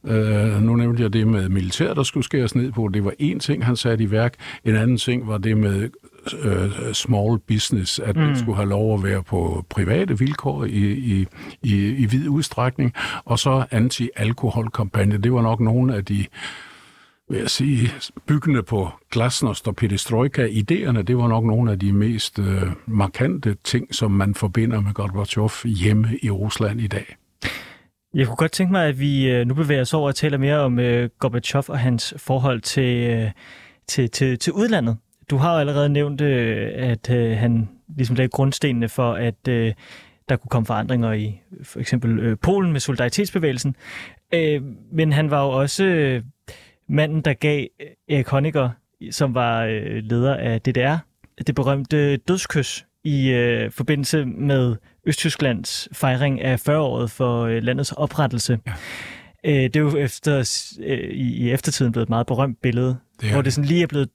[0.08, 2.88] øh, nu nævnte jeg det med militær, der skulle skæres ned på.
[2.94, 4.34] Det var en ting, han satte i værk.
[4.66, 5.90] En anden ting var det med
[6.46, 8.28] uh, small business, at mm.
[8.28, 11.26] det skulle have lov at være på private vilkår i, i,
[11.64, 12.94] i, i vid udstrækning.
[13.26, 15.18] Og så anti-alkoholkampagne.
[15.18, 16.26] Det var nok nogle af de
[17.30, 17.90] vil jeg sige,
[18.28, 23.56] byggende på glasnost og perestrojka, idéerne, det var nok nogle af de mest øh, markante
[23.64, 27.16] ting, som man forbinder med Gorbachev hjemme i Rusland i dag.
[28.14, 30.60] Jeg kunne godt tænke mig, at vi øh, nu bevæger os over og taler mere
[30.60, 33.32] om øh, Gorbachev og hans forhold til, øh,
[33.88, 34.98] til, til, til udlandet.
[35.30, 39.74] Du har jo allerede nævnt, øh, at øh, han ligesom lagde grundstenene for, at øh,
[40.30, 43.76] der kunne komme forandringer i for eksempel øh, Polen med solidaritetsbevægelsen.
[44.34, 44.62] Øh,
[44.92, 46.24] men han var jo også øh,
[46.90, 47.66] manden, der gav
[48.10, 48.70] Erik Honecker,
[49.12, 50.96] som var øh, leder af DDR,
[51.48, 58.60] det berømte dødskys i øh, forbindelse med Østtysklands fejring af 40-året for øh, landets oprettelse.
[58.68, 58.74] Ja.
[59.46, 63.32] Øh, det er jo efter, øh, i, i eftertiden blevet et meget berømt billede, det
[63.32, 64.10] hvor det sådan lige er blevet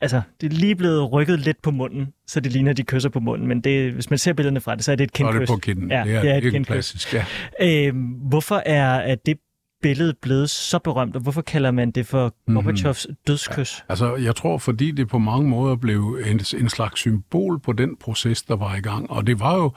[0.00, 3.20] altså, det er lige blevet rykket lidt på munden, så det ligner, de kysser på
[3.20, 3.48] munden.
[3.48, 5.34] Men det, hvis man ser billederne fra det, så er det et kindkys.
[5.34, 5.90] Og det er på kinden.
[5.90, 6.66] Ja, det er, det er et kindkys.
[6.66, 7.24] klassisk, ja.
[7.60, 9.38] Øhm, hvorfor er at det
[9.84, 12.54] billede blevet så berømt, og hvorfor kalder man det for mhm.
[12.54, 13.16] Gorbachevs mm-hmm.
[13.26, 13.78] dødskys?
[13.78, 17.72] Ja, altså, jeg tror, fordi det på mange måder blev en, en slags symbol på
[17.72, 19.10] den proces, der var i gang.
[19.10, 19.72] Og det var jo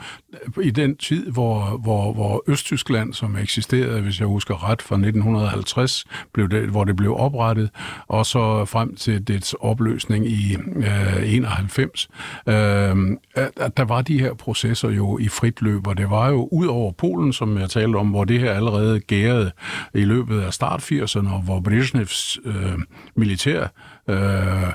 [0.62, 6.06] i den tid, hvor, hvor, hvor Østtyskland, som eksisterede, hvis jeg husker ret, fra 1950,
[6.34, 7.70] blev det, hvor det blev oprettet,
[8.08, 12.10] og så frem til dets opløsning i øh, 91,
[12.48, 12.54] øh,
[13.36, 16.68] at der var de her processer jo i frit løb, og det var jo ud
[16.68, 19.52] over Polen, som jeg talte om, hvor det her allerede gærede
[19.98, 22.78] i løbet af start 80'erne, hvor Brezhnevs øh,
[23.16, 23.68] militær
[24.08, 24.74] øh,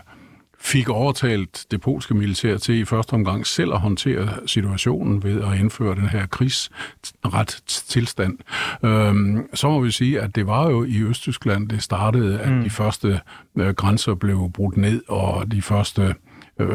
[0.62, 5.58] fik overtalt det polske militær til i første omgang selv at håndtere situationen ved at
[5.58, 8.38] indføre den her krigsret tilstand.
[8.84, 12.62] Øhm, så må vi sige, at det var jo i Østtyskland, det startede, at mm.
[12.62, 13.20] de første
[13.58, 16.14] øh, grænser blev brudt ned, og de første
[16.58, 16.68] øh,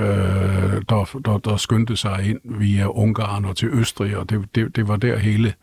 [0.89, 4.87] der, der, der skyndte sig ind via Ungarn og til Østrig, og det, det, det
[4.87, 5.53] var der hele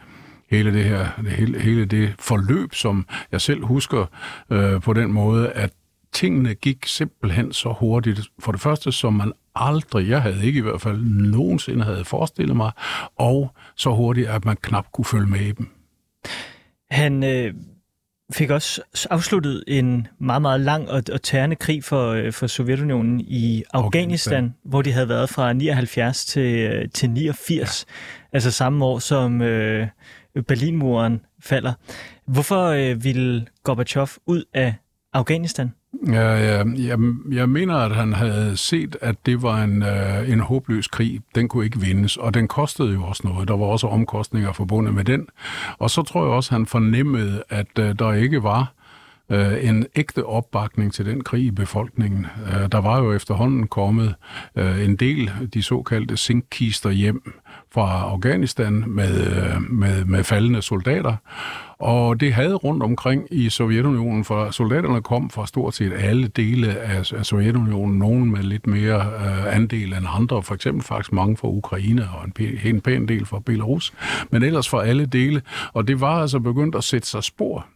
[0.50, 4.06] hele det her, hele, hele det forløb, som jeg selv husker
[4.50, 5.70] øh, på den måde, at
[6.12, 8.20] tingene gik simpelthen så hurtigt.
[8.38, 12.56] For det første, som man aldrig, jeg havde ikke i hvert fald nogensinde havde forestillet
[12.56, 12.72] mig,
[13.16, 15.68] og så hurtigt, at man knap kunne følge med i dem.
[16.90, 17.54] Han øh,
[18.32, 23.20] fik også afsluttet en meget, meget lang og, og tærende krig for, øh, for Sovjetunionen
[23.20, 28.36] i Afghanistan, Afghanistan, hvor de havde været fra 79 til, øh, til 89, ja.
[28.36, 29.88] altså samme år som øh,
[30.42, 31.72] Berlinmuren falder.
[32.26, 34.74] Hvorfor øh, ville Gorbachev ud af
[35.12, 35.72] Afghanistan?
[36.06, 36.98] Ja, ja, jeg,
[37.32, 41.20] jeg mener, at han havde set, at det var en, øh, en håbløs krig.
[41.34, 43.48] Den kunne ikke vindes, og den kostede jo også noget.
[43.48, 45.26] Der var også omkostninger forbundet med den.
[45.78, 48.72] Og så tror jeg også, at han fornemmede, at øh, der ikke var
[49.30, 52.26] øh, en ægte opbakning til den krig i befolkningen.
[52.46, 54.14] Øh, der var jo efterhånden kommet
[54.56, 57.32] øh, en del, de såkaldte sinkkister hjem
[57.72, 61.16] fra Afghanistan med, øh, med, med faldende soldater.
[61.78, 66.78] Og det havde rundt omkring i Sovjetunionen, for soldaterne kom fra stort set alle dele
[66.78, 71.36] af, af Sovjetunionen, nogen med lidt mere øh, andel end andre, for eksempel faktisk mange
[71.36, 73.92] fra Ukraine og en, pæn, en pæn del fra Belarus,
[74.30, 75.42] men ellers fra alle dele.
[75.72, 77.66] Og det var altså begyndt at sætte sig spor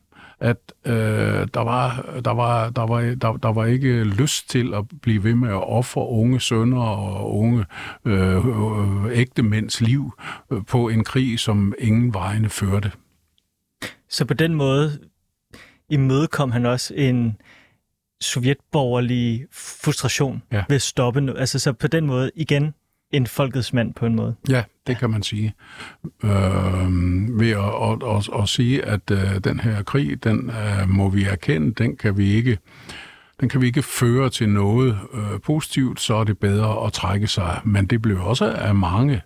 [0.40, 4.84] at øh, der, var, der, var, der, var, der, der var ikke lyst til at
[5.02, 7.64] blive ved med at ofre unge sønner og unge
[8.04, 10.12] øh, øh, ægte mænds liv
[10.50, 12.92] øh, på en krig, som ingen vejene førte.
[14.08, 14.98] Så på den måde
[15.90, 17.36] imødekom han også en
[18.20, 20.64] sovjetborgerlig frustration ja.
[20.68, 21.20] ved at stoppe.
[21.20, 21.32] Nu.
[21.32, 22.74] Altså så på den måde igen
[23.12, 24.34] en folkets mand på en måde.
[24.48, 25.54] Ja, det kan man sige.
[26.24, 26.30] Øh,
[27.38, 31.24] ved at, at, at, at sige, at øh, den her krig, den øh, må vi
[31.24, 32.58] erkende, den kan vi ikke
[33.40, 37.26] den kan vi ikke føre til noget øh, positivt, så er det bedre at trække
[37.26, 37.60] sig.
[37.64, 39.22] Men det blev også af mange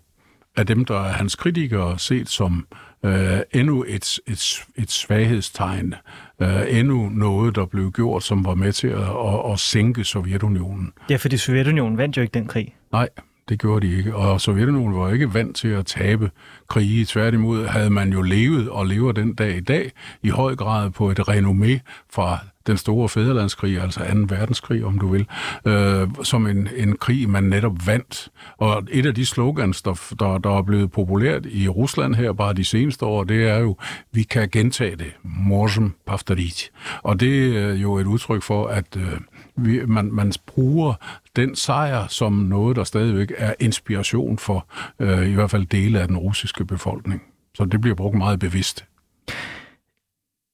[0.56, 2.66] af dem, der er hans kritikere, set som
[3.04, 5.94] øh, endnu et, et, et svaghedstegn,
[6.42, 10.92] øh, endnu noget, der blev gjort, som var med til at, at, at sænke Sovjetunionen.
[11.10, 12.74] Ja, fordi Sovjetunionen vandt jo ikke den krig.
[12.92, 13.08] Nej,
[13.48, 14.16] det gjorde de ikke.
[14.16, 16.30] Og Sovjetunionen var ikke vant til at tabe
[16.68, 17.06] krige.
[17.06, 21.10] Tværtimod havde man jo levet og lever den dag i dag i høj grad på
[21.10, 21.78] et renommé
[22.10, 24.04] fra den store fædrelandskrig, altså 2.
[24.28, 25.26] verdenskrig, om du vil,
[25.64, 28.28] øh, som en, en krig, man netop vandt.
[28.58, 32.52] Og et af de slogans, der, der, der er blevet populært i Rusland her bare
[32.52, 33.76] de seneste år, det er jo,
[34.12, 35.12] vi kan gentage det.
[35.22, 36.70] Morsom paftarit.
[37.02, 39.12] Og det er jo et udtryk for, at øh,
[39.56, 40.94] vi, man, man bruger
[41.36, 44.66] den sejr som noget, der stadigvæk er inspiration for
[44.98, 47.22] øh, i hvert fald dele af den russiske befolkning.
[47.54, 48.84] Så det bliver brugt meget bevidst.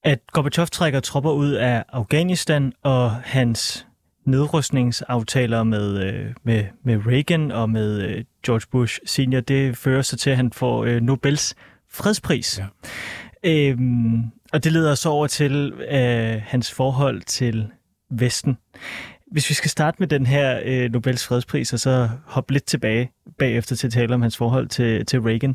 [0.05, 3.87] At Gorbachev trækker tropper ud af Afghanistan og hans
[4.25, 10.19] nedrustningsaftaler med, øh, med, med Reagan og med øh, George Bush senior, det fører sig
[10.19, 11.55] til, at han får øh, Nobels
[11.91, 12.59] fredspris.
[12.59, 12.67] Ja.
[13.45, 17.69] Øhm, og det leder så over til øh, hans forhold til
[18.11, 18.59] Vesten.
[19.33, 23.11] Hvis vi skal starte med den her øh, Nobels fredspris, og så hoppe lidt tilbage
[23.39, 25.55] bagefter til at tale om hans forhold til, til Reagan.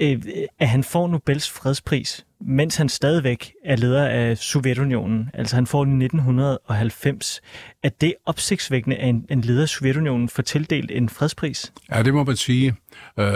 [0.00, 0.22] Øh,
[0.58, 5.30] at han får Nobels fredspris, mens han stadigvæk er leder af Sovjetunionen.
[5.34, 7.40] Altså han får den i 1990.
[7.82, 11.72] Er det opsigtsvækkende, at en, en leder af Sovjetunionen får tildelt en fredspris?
[11.92, 12.74] Ja, det må man sige.
[13.18, 13.26] Øh,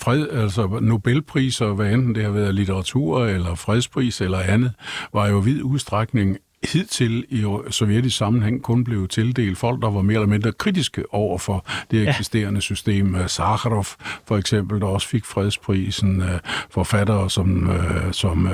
[0.00, 4.72] fred, altså Nobelpriser, hvad enten det har været litteratur eller fredspris eller andet,
[5.12, 6.38] var jo vid udstrækning
[6.72, 11.38] hidtil i sovjetisk sammenhæng kun blev tildelt folk, der var mere eller mindre kritiske over
[11.38, 12.60] for det eksisterende ja.
[12.60, 13.14] system.
[13.14, 13.86] Øh, Sakharov
[14.26, 16.22] for eksempel, der også fik fredsprisen.
[16.22, 18.48] Øh, forfattere som, øh, som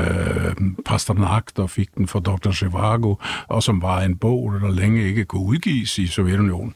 [0.87, 2.51] Pasternak, der fik den for Dr.
[2.51, 3.15] Zhivago,
[3.49, 6.75] og som var en bog, der længe ikke kunne udgives i Sovjetunionen.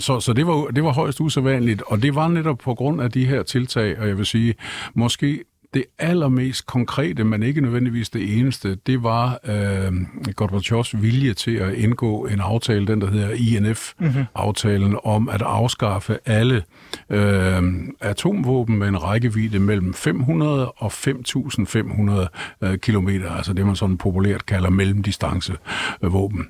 [0.00, 3.10] Så, så det, var, det var højst usædvanligt, og det var netop på grund af
[3.10, 4.54] de her tiltag, og jeg vil sige,
[4.94, 5.44] måske
[5.74, 9.92] det allermest konkrete, men ikke nødvendigvis det eneste, det var øh,
[10.36, 14.98] Gorbachevs vilje til at indgå en aftale, den der hedder INF-aftalen, mm-hmm.
[15.04, 16.64] om at afskaffe alle
[17.10, 17.62] øh,
[18.00, 24.46] atomvåben med en rækkevidde mellem 500 og 5.500 øh, kilometer, altså det man sådan populært
[24.46, 26.46] kalder mellemdistancevåben.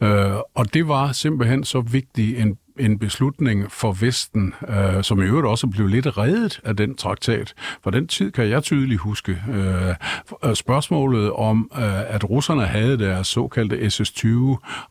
[0.00, 5.24] Øh, og det var simpelthen så vigtig en en beslutning for Vesten, øh, som i
[5.24, 7.54] øvrigt også blev lidt reddet af den traktat.
[7.82, 13.26] For den tid kan jeg tydeligt huske øh, spørgsmålet om, øh, at russerne havde deres
[13.26, 14.26] såkaldte SS-20,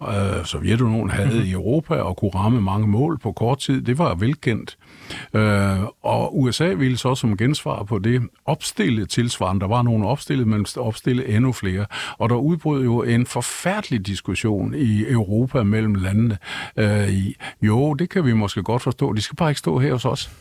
[0.10, 1.46] øh, Sovjetunionen havde mm-hmm.
[1.46, 3.82] i Europa og kunne ramme mange mål på kort tid.
[3.82, 4.78] Det var velkendt.
[4.82, 4.92] Øh,
[5.34, 9.62] Øh, og USA ville så som gensvar på det opstille tilsvarende.
[9.62, 11.86] Der var nogle opstillet, men opstille endnu flere.
[12.18, 16.38] Og der udbrød jo en forfærdelig diskussion i Europa mellem landene
[16.78, 19.13] øh, i, jo, det kan vi måske godt forstå.
[19.13, 20.32] De skal bare ikke stå her hos os.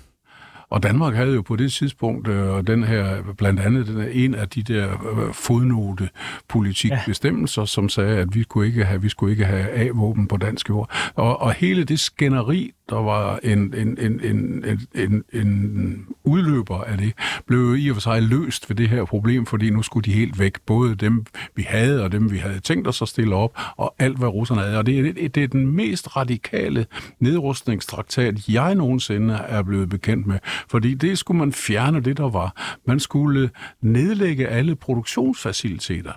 [0.73, 4.35] Og Danmark havde jo på det tidspunkt øh, den her, blandt andet den her, en
[4.35, 6.09] af de der øh, fodnote
[6.49, 7.67] politikbestemmelser, ja.
[7.67, 10.91] som sagde, at vi skulle ikke have, vi skulle ikke have A-våben på dansk jord.
[11.15, 16.99] Og, og hele det skænderi, der var en, en, en, en, en, en udløber af
[16.99, 17.13] det,
[17.47, 20.39] blev i og for sig løst ved det her problem, fordi nu skulle de helt
[20.39, 23.95] væk, både dem vi havde og dem vi havde tænkt os at stille op, og
[23.99, 24.79] alt hvad russerne havde.
[24.79, 26.87] Og det er, det er den mest radikale
[27.21, 32.79] nedrustningstraktat, jeg nogensinde er blevet bekendt med, fordi det skulle man fjerne det, der var.
[32.87, 36.13] Man skulle nedlægge alle produktionsfaciliteter.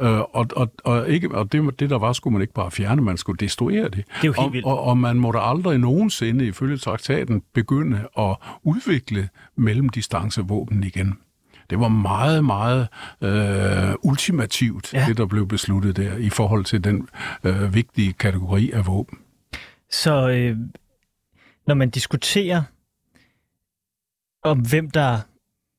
[0.00, 3.02] Øh, og, og, og, ikke, og det, det, der var, skulle man ikke bare fjerne,
[3.02, 3.92] man skulle destruere det.
[3.92, 4.66] Det er jo helt vildt.
[4.66, 11.18] Og, og, og man måtte aldrig nogensinde, ifølge traktaten, begynde at udvikle mellemdistancevåben igen.
[11.70, 12.88] Det var meget, meget
[13.22, 15.04] øh, ultimativt, ja.
[15.08, 17.08] det der blev besluttet der, i forhold til den
[17.44, 19.18] øh, vigtige kategori af våben.
[19.90, 20.56] Så øh,
[21.66, 22.62] når man diskuterer
[24.42, 25.18] om, hvem der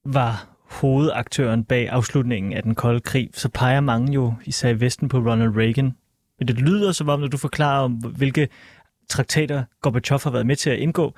[0.06, 5.10] var hovedaktøren bag afslutningen af den kolde krig, så peger mange jo, især i Vesten,
[5.10, 5.96] på Ronald Reagan.
[6.40, 8.50] Men det lyder som om, når du forklarer om, hvilke
[9.10, 11.16] traktater Gorbachev har været med til at indgå,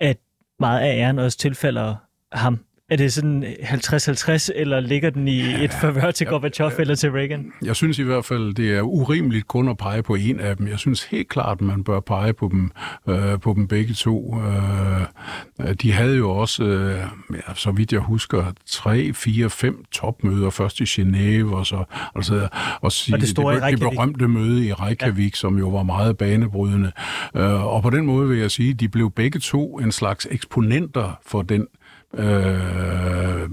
[0.00, 0.18] at
[0.60, 1.96] meget af æren også tilfalder
[2.32, 2.58] ham.
[2.90, 7.10] Er det sådan 50-50, eller ligger den i et forvør til Gorbachev ja, eller til
[7.10, 7.52] Reagan?
[7.64, 10.68] Jeg synes i hvert fald, det er urimeligt kun at pege på en af dem.
[10.68, 12.70] Jeg synes helt klart, man bør pege på dem,
[13.08, 14.36] øh, på dem begge to.
[14.40, 16.98] Øh, de havde jo også, øh,
[17.32, 22.48] ja, så vidt jeg husker, tre, fire, fem topmøder, først i Genève, og så altså,
[22.80, 25.36] og sige, og det, store det, det berømte møde i Reykjavik, ja.
[25.36, 26.92] som jo var meget banebrydende.
[27.36, 31.20] Øh, og på den måde vil jeg sige, de blev begge to en slags eksponenter
[31.26, 31.66] for den
[32.14, 33.48] øh,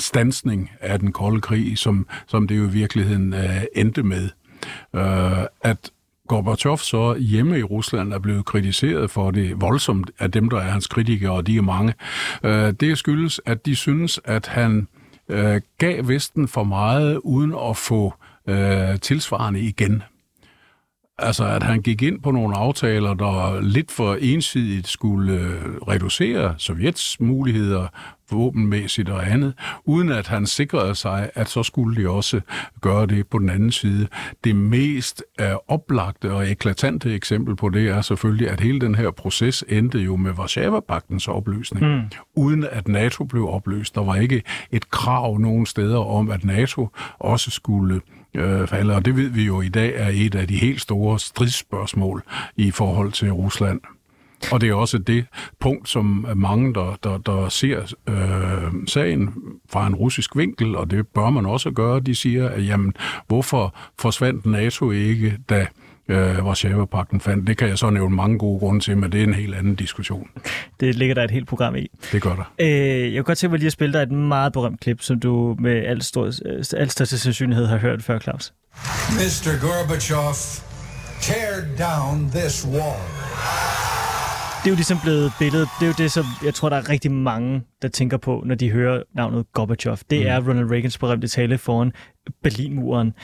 [0.00, 4.28] stansning af den kolde krig, som, som det jo i virkeligheden øh, endte med.
[4.94, 5.90] Øh, at
[6.28, 10.70] Gorbachev så hjemme i Rusland er blevet kritiseret for det voldsomt af dem, der er
[10.70, 11.94] hans kritikere, og de er mange.
[12.44, 14.88] Øh, det skyldes, at de synes, at han
[15.28, 18.14] øh, gav Vesten for meget uden at få
[18.48, 20.02] øh, tilsvarende igen.
[21.22, 26.54] Altså, at han gik ind på nogle aftaler, der lidt for ensidigt skulle øh, reducere
[26.58, 27.86] Sovjets muligheder
[28.32, 29.54] våbenmæssigt og andet,
[29.84, 32.40] uden at han sikrede sig, at så skulle de også
[32.80, 34.08] gøre det på den anden side.
[34.44, 39.10] Det mest uh, oplagte og eklatante eksempel på det er selvfølgelig, at hele den her
[39.10, 42.02] proces endte jo med Varsava-pagtens opløsning, mm.
[42.36, 43.94] uden at NATO blev opløst.
[43.94, 48.00] Der var ikke et krav nogen steder om, at NATO også skulle øh,
[48.34, 51.18] Øh, falde, og det ved vi jo i dag er et af de helt store
[51.18, 52.22] stridsspørgsmål
[52.56, 53.80] i forhold til Rusland.
[54.50, 55.26] Og det er også det
[55.60, 59.34] punkt, som mange, der, der, der ser øh, sagen
[59.70, 62.94] fra en russisk vinkel, og det bør man også gøre, de siger, at jamen,
[63.26, 65.66] hvorfor forsvandt NATO ikke, da
[66.08, 67.46] øh, Varsava-pakten fandt.
[67.46, 69.74] Det kan jeg så nævne mange gode grunde til, men det er en helt anden
[69.74, 70.28] diskussion.
[70.80, 71.86] Det ligger der et helt program i.
[72.12, 72.52] Det gør der.
[72.58, 75.20] Øh, jeg kunne godt tænke mig lige at spille dig et meget berømt klip, som
[75.20, 76.32] du med al, stor,
[76.76, 78.52] al største sandsynlighed har hørt før, Claus.
[79.10, 79.60] Mr.
[79.60, 80.34] Gorbachev,
[81.20, 83.02] tear down this wall.
[84.62, 85.68] Det er jo ligesom blevet billedet.
[85.80, 88.54] Det er jo det, som jeg tror, der er rigtig mange, der tænker på, når
[88.54, 89.96] de hører navnet Gorbachev.
[90.10, 90.26] Det mm.
[90.26, 91.92] er Ronald Reagans berømte tale foran
[92.42, 93.14] Berlinmuren.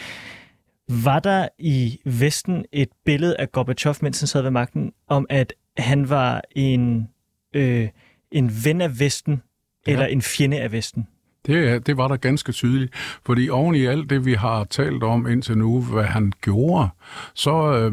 [0.88, 5.54] Var der i Vesten et billede af Gorbachev, mens han sad ved magten, om at
[5.78, 7.08] han var en,
[7.52, 7.88] øh,
[8.32, 9.42] en ven af Vesten,
[9.86, 9.92] ja.
[9.92, 11.08] eller en fjende af Vesten?
[11.46, 12.94] Det, det var der ganske tydeligt,
[13.26, 16.88] fordi oven i alt det, vi har talt om indtil nu, hvad han gjorde,
[17.34, 17.92] så øh,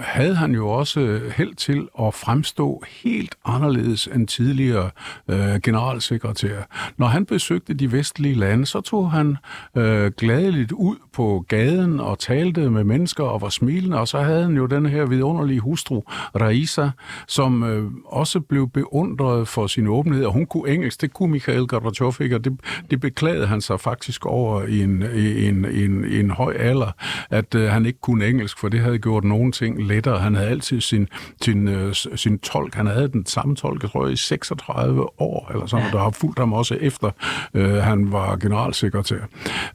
[0.00, 4.90] havde han jo også held til at fremstå helt anderledes end tidligere
[5.28, 6.62] øh, generalsekretær.
[6.96, 9.36] Når han besøgte de vestlige lande, så tog han
[9.76, 14.42] øh, gladeligt ud på gaden og talte med mennesker og var smilende, og så havde
[14.42, 16.02] han jo den her vidunderlige hustru,
[16.40, 16.90] Raisa,
[17.28, 21.66] som øh, også blev beundret for sin åbenhed, og hun kunne engelsk, det kunne Mikhail
[21.66, 22.60] Gorbachev ikke, og det,
[22.90, 26.54] det beklagede han sig faktisk over i en, i en, i en, i en høj
[26.58, 26.90] alder,
[27.30, 30.18] at øh, han ikke kunne engelsk, for det havde gjort nogle ting lettere.
[30.18, 31.08] Han havde altid sin,
[31.42, 35.66] sin, øh, sin tolk, han havde den samme tolk, jeg tror, i 36 år, eller
[35.66, 37.10] sådan, der har fulgt ham også efter,
[37.54, 39.20] øh, han var generalsekretær.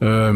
[0.01, 0.35] Øh,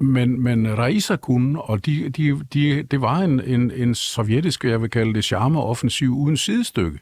[0.00, 4.82] men, men Raisa kunne, og de, de, de, det var en, en, en sovjetisk, jeg
[4.82, 6.98] vil kalde det, charmeoffensiv uden sidestykke.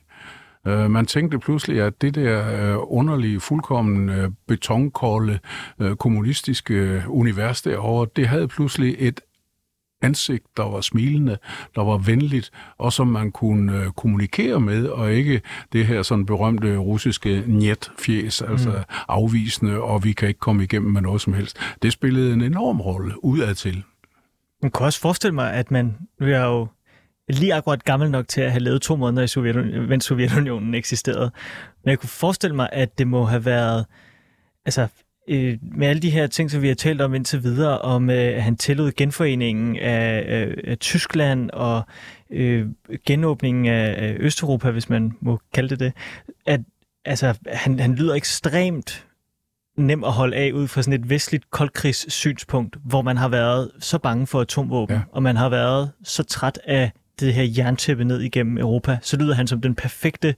[0.68, 5.38] Øh, man tænkte pludselig, at det der øh, underlige, fuldkommen øh, betonkolde,
[5.78, 9.20] øh, kommunistiske univers derovre, det havde pludselig et
[10.02, 11.38] ansigt, der var smilende,
[11.74, 15.40] der var venligt, og som man kunne øh, kommunikere med, og ikke
[15.72, 18.94] det her sådan berømte russiske njet-fjes, altså mm.
[19.08, 21.58] afvisende, og vi kan ikke komme igennem med noget som helst.
[21.82, 23.84] Det spillede en enorm rolle udadtil.
[24.62, 26.66] Man kan også forestille mig, at man, vi er jo
[27.28, 31.30] lige akkurat gammel nok til at have levet to måneder, i Sovjetunionen, mens Sovjetunionen eksisterede.
[31.84, 33.86] Men jeg kunne forestille mig, at det må have været,
[34.64, 34.86] altså
[35.28, 38.16] øh, med alle de her ting, som vi har talt om indtil videre, om øh,
[38.16, 41.82] at han tillod genforeningen af, af, af Tyskland og
[42.30, 42.66] øh,
[43.06, 45.92] genåbningen af, af Østeuropa, hvis man må kalde det det,
[46.46, 46.60] at
[47.04, 49.04] altså, han, han lyder ekstremt
[49.76, 53.70] nem at holde af ud fra sådan et vestligt koldkrigs synspunkt, hvor man har været
[53.80, 55.02] så bange for atomvåben, ja.
[55.12, 59.34] og man har været så træt af det her jerntæppe ned igennem Europa, så lyder
[59.34, 60.34] han som den perfekte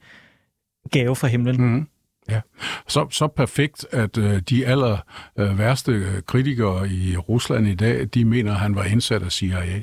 [0.91, 1.63] gave fra himlen.
[1.63, 1.87] Mm.
[2.31, 2.41] Ja,
[2.89, 4.97] så, så perfekt, at øh, de aller
[5.39, 9.83] øh, værste kritikere i Rusland i dag, de mener, at han var indsat af CIA.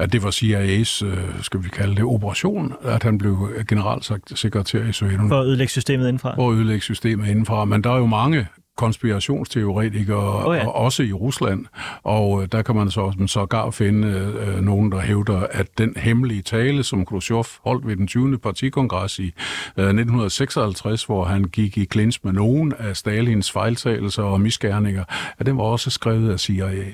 [0.00, 4.92] At det var CIA's, øh, skal vi kalde det, operation, at han blev generalsekretær i
[4.92, 5.28] Sovjetunionen.
[5.28, 6.34] For at ødelægge systemet indenfra.
[6.34, 7.64] For at ødelægge systemet indenfra.
[7.64, 8.46] Men der er jo mange
[8.78, 10.66] konspirationsteoretikere, oh ja.
[10.66, 11.66] og også i Rusland.
[12.02, 16.42] Og øh, der kan man så sågar finde øh, nogen, der hævder, at den hemmelige
[16.42, 18.38] tale, som Khrushchev holdt ved den 20.
[18.38, 19.32] partikongres i
[19.76, 25.04] øh, 1956, hvor han gik i klins med nogen af Stalins fejltagelser og misgerninger,
[25.38, 26.84] at den var også skrevet af CIA.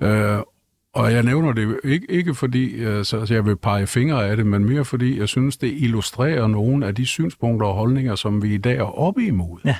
[0.00, 0.38] Øh,
[0.94, 4.46] og jeg nævner det ikke, ikke fordi øh, så jeg vil pege fingre af det,
[4.46, 8.54] men mere fordi jeg synes, det illustrerer nogle af de synspunkter og holdninger, som vi
[8.54, 9.58] i dag er oppe imod.
[9.64, 9.76] Ja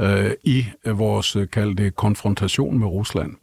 [0.00, 3.34] øh, i vores øh, kald kaldte konfrontation med Rusland.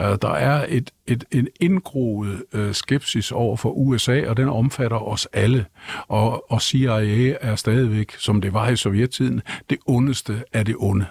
[0.00, 5.08] Øh, der er et, et, en indgroet øh, skepsis over for USA, og den omfatter
[5.08, 5.66] os alle.
[6.08, 11.06] Og, og CIA er stadigvæk, som det var i sovjettiden, det ondeste af det onde.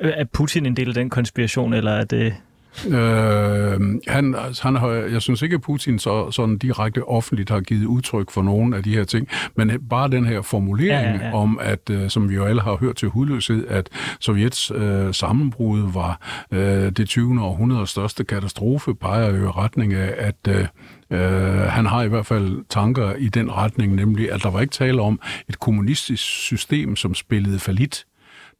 [0.00, 2.34] Er Putin en del af den konspiration, eller er det...
[2.86, 7.86] Øh, han, han har, jeg synes ikke, at Putin så, sådan direkte offentligt har givet
[7.86, 11.36] udtryk for nogen af de her ting, men bare den her formulering ja, ja, ja.
[11.36, 13.88] om, at øh, som vi jo alle har hørt til hudløshed, at
[14.20, 16.20] Sovjets øh, sammenbrud var
[16.50, 17.42] øh, det 20.
[17.42, 20.66] århundredes største katastrofe, peger jo i retning af, at øh,
[21.10, 21.20] Uh,
[21.60, 25.02] han har i hvert fald tanker i den retning, nemlig at der var ikke tale
[25.02, 28.04] om et kommunistisk system, som spillede falit.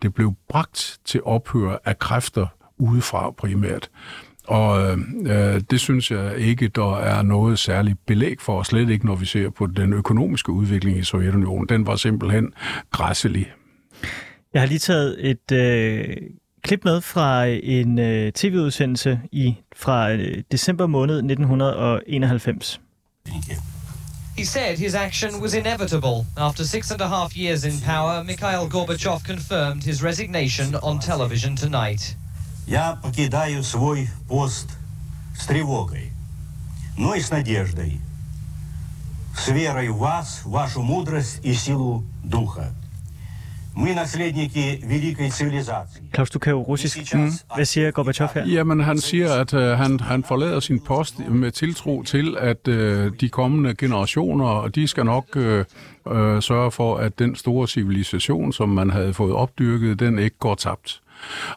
[0.02, 2.46] Det blev bragt til ophør af kræfter,
[2.78, 3.88] udefra primært.
[4.46, 9.14] Og øh, det synes jeg ikke, der er noget særligt belæg for, slet ikke når
[9.14, 11.68] vi ser på den økonomiske udvikling i Sovjetunionen.
[11.68, 12.52] Den var simpelthen
[12.90, 13.52] græsselig.
[14.54, 16.16] Jeg har lige taget et øh,
[16.62, 22.80] klip med fra en øh, tv-udsendelse i fra øh, december måned 1991.
[24.36, 26.26] He said his action was inevitable.
[26.36, 31.56] After six and a half years in power, Mikhail Gorbachev confirmed his resignation on television
[31.56, 32.16] tonight.
[32.67, 34.69] Я покидаю свой пост
[35.38, 36.11] с тревогой,
[36.97, 37.99] но и с надеждой,
[39.36, 42.73] с верой в вас, вашу мудрость и силу духа.
[43.75, 46.01] Мы наследники великой цивилизации.
[46.11, 47.13] Claus, du kan jo russisk.
[47.13, 47.32] Mm.
[47.55, 48.45] Hvad siger Gorbachev her?
[48.45, 53.11] Jamen, han siger, at øh, han, han forlader sin post med tiltro til, at øh,
[53.21, 55.65] de kommende generationer, de skal nok øh,
[56.07, 60.55] øh, sørge for, at den store civilisation, som man havde fået opdyrket, den ikke går
[60.55, 61.01] tabt.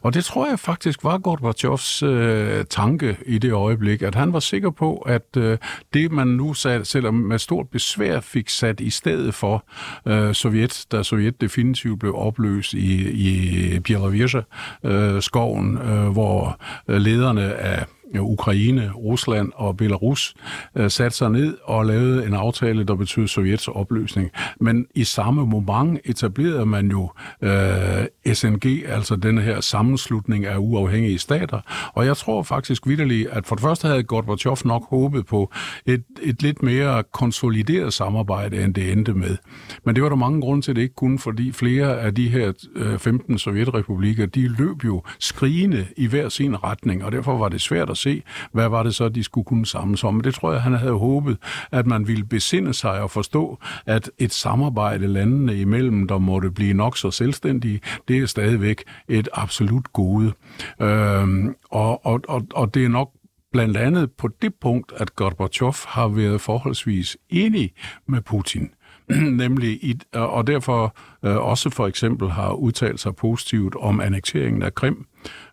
[0.02, 4.40] Og det tror jeg faktisk var Gorbachevs øh, tanke i det øjeblik, at han var
[4.40, 5.58] sikker på, at øh,
[5.94, 9.64] det man nu sat, selvom med stort besvær fik sat i stedet for
[10.06, 17.54] øh, Sovjet, da Sovjet definitivt blev opløst i, i Bielavija-skoven, øh, øh, hvor øh, lederne
[17.54, 17.86] af
[18.16, 20.34] Ukraine, Rusland og Belarus
[20.76, 24.30] øh, satte sig ned og lavede en aftale, der betød Sovjets opløsning.
[24.60, 27.10] Men i samme moment etablerede man jo
[27.42, 31.60] øh, SNG, altså den her sammenslutning af uafhængige stater.
[31.94, 35.52] Og jeg tror faktisk vidderligt, at for det første havde Gorbachev nok håbet på
[35.86, 39.36] et, et lidt mere konsolideret samarbejde, end det endte med.
[39.84, 42.28] Men det var der mange grunde til, at det ikke kunne, fordi flere af de
[42.28, 47.48] her øh, 15 sovjetrepublikker, de løb jo skrigende i hver sin retning, og derfor var
[47.48, 48.22] det svært at se,
[48.52, 50.14] hvad var det så, de skulle kunne samles om.
[50.14, 51.38] Men det tror jeg, han havde håbet,
[51.72, 56.74] at man ville besinde sig og forstå, at et samarbejde landene imellem, der måtte blive
[56.74, 60.32] nok så selvstændige, det er stadigvæk et absolut gode.
[60.80, 63.10] Øhm, og, og, og, og det er nok
[63.52, 67.72] blandt andet på det punkt, at Gorbachev har været forholdsvis enig
[68.06, 68.70] med Putin.
[69.42, 74.74] nemlig i, og derfor øh, også for eksempel har udtalt sig positivt om annekteringen af
[74.74, 75.06] Krim,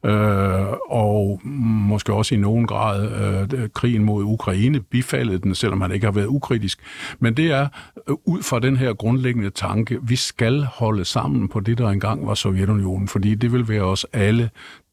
[0.06, 3.12] øh, og måske også i nogen grad
[3.54, 6.80] øh, krigen mod Ukraine bifaldet den, selvom han ikke har været ukritisk.
[7.20, 7.68] Men det er
[8.10, 12.28] øh, ud fra den her grundlæggende tanke, vi skal holde sammen på det, der engang
[12.28, 14.50] var Sovjetunionen, fordi det vil være os alle,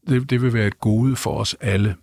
[0.08, 1.94] det, det vil være et gode for os alle.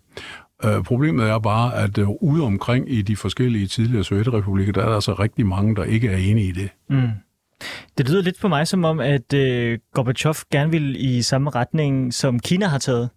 [0.65, 4.87] Øh, problemet er bare, at øh, ude omkring i de forskellige tidligere sovjetrepublikker, der er
[4.87, 6.69] der altså rigtig mange, der ikke er enige i det.
[6.89, 7.09] Mm.
[7.97, 12.13] Det lyder lidt for mig som om, at øh, Gorbachev gerne vil i samme retning,
[12.13, 13.09] som Kina har taget,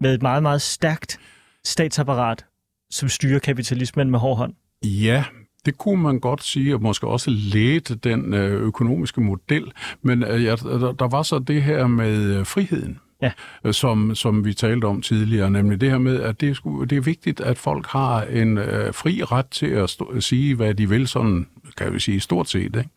[0.00, 1.20] med et meget, meget stærkt
[1.64, 2.46] statsapparat,
[2.90, 4.54] som styrer kapitalismen med hård hånd.
[4.84, 5.24] Ja,
[5.66, 9.72] det kunne man godt sige, og måske også lede den øh, økonomiske model.
[10.02, 13.32] Men øh, ja, der, der var så det her med øh, friheden ja.
[13.64, 16.84] Øh, som, som vi talte om tidligere, nemlig det her med, at det er, sku,
[16.84, 20.74] det er vigtigt, at folk har en øh, fri ret til at stå, sige, hvad
[20.74, 21.46] de vil, sådan
[21.76, 22.76] kan vi sige stort set.
[22.76, 22.88] Ikke?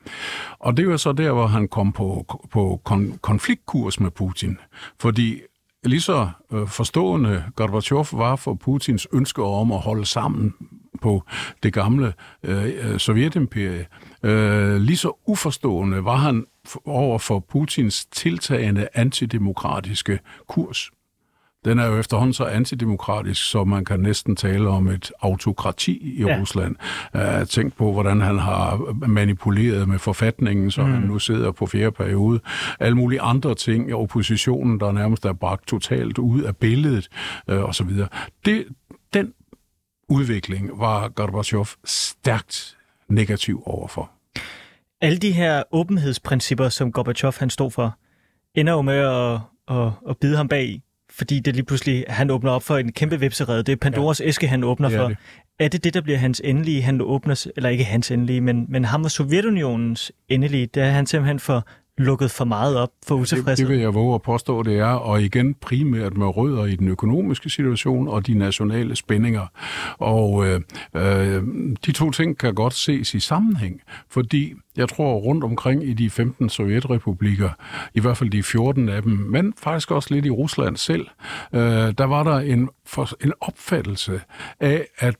[0.59, 4.57] Og det var så der, hvor han kom på, på kon, konfliktkurs med Putin,
[4.99, 5.41] fordi
[5.85, 10.53] lige så øh, forstående Gorbachev var for Putins ønske om at holde sammen
[11.03, 11.23] på
[11.63, 13.85] det gamle øh, øh Sovjetimperie,
[14.23, 16.45] øh, lige så uforstående var han
[16.85, 20.91] over for Putins tiltagende antidemokratiske kurs.
[21.65, 26.23] Den er jo efterhånden så antidemokratisk, så man kan næsten tale om et autokrati i
[26.23, 26.39] ja.
[26.39, 26.75] Rusland.
[27.15, 30.91] Uh, tænk på, hvordan han har manipuleret med forfatningen, så mm.
[30.91, 32.39] han nu sidder på fjerde periode.
[32.79, 37.09] Alle mulige andre ting oppositionen, der nærmest er bragt totalt ud af billedet,
[37.47, 37.89] uh, osv.
[38.45, 38.65] Det,
[39.13, 39.33] den
[40.13, 42.77] udvikling var Gorbachev stærkt
[43.09, 44.11] negativ overfor
[45.03, 47.97] alle de her åbenhedsprincipper, som Gorbachev han stod for,
[48.55, 49.39] ender jo med at,
[49.77, 53.19] at, at bide ham bag fordi det lige pludselig, han åbner op for en kæmpe
[53.19, 53.63] vipserede.
[53.63, 54.25] Det er Pandoras ja.
[54.25, 55.07] æske, han åbner for.
[55.07, 55.17] Det.
[55.59, 58.85] Er det det, der bliver hans endelige, han åbner, eller ikke hans endelige, men, men
[58.85, 63.55] ham og Sovjetunionens endelige, det er han simpelthen for lukket for meget op for utilfredshed?
[63.55, 66.75] Det, det vil jeg våge at påstå, det er, og igen primært med rødder i
[66.75, 69.47] den økonomiske situation og de nationale spændinger.
[69.97, 70.61] Og øh,
[70.95, 71.43] øh,
[71.85, 76.09] de to ting kan godt ses i sammenhæng, fordi jeg tror rundt omkring i de
[76.09, 77.49] 15 sovjetrepublikker,
[77.93, 81.07] i hvert fald de 14 af dem, men faktisk også lidt i Rusland selv,
[81.53, 81.61] øh,
[81.97, 84.21] der var der en, for, en opfattelse
[84.59, 85.15] af, at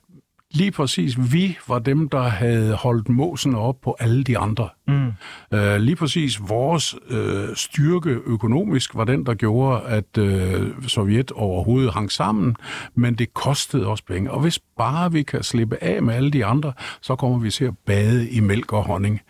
[0.54, 4.70] lige præcis vi var dem, der havde holdt måsene op på alle de andre.
[4.88, 5.08] Mm.
[5.52, 11.94] Uh, lige præcis vores uh, styrke økonomisk var den, der gjorde, at uh, Sovjet overhovedet
[11.94, 12.56] hang sammen,
[12.96, 14.32] men det kostede også penge.
[14.32, 17.66] Og hvis bare vi kan slippe af med alle de andre, så kommer vi til
[17.66, 19.22] at bade i mælk og honning.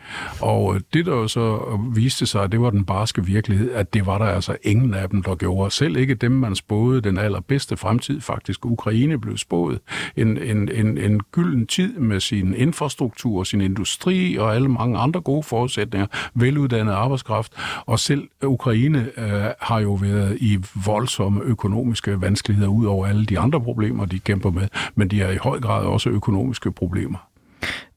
[0.41, 3.93] Og øh, det, der jo så øh, viste sig, det var den barske virkelighed, at
[3.93, 5.71] det var der altså ingen af dem, der gjorde.
[5.71, 8.21] Selv ikke dem, man spåede den allerbedste fremtid.
[8.21, 9.79] Faktisk Ukraine blev spået
[10.17, 15.21] en, en, en, en gylden tid med sin infrastruktur, sin industri og alle mange andre
[15.21, 17.53] gode forudsætninger, veluddannet arbejdskraft,
[17.85, 23.25] og selv øh, Ukraine øh, har jo været i voldsomme økonomiske vanskeligheder ud over alle
[23.25, 27.29] de andre problemer, de kæmper med, men de har i høj grad også økonomiske problemer.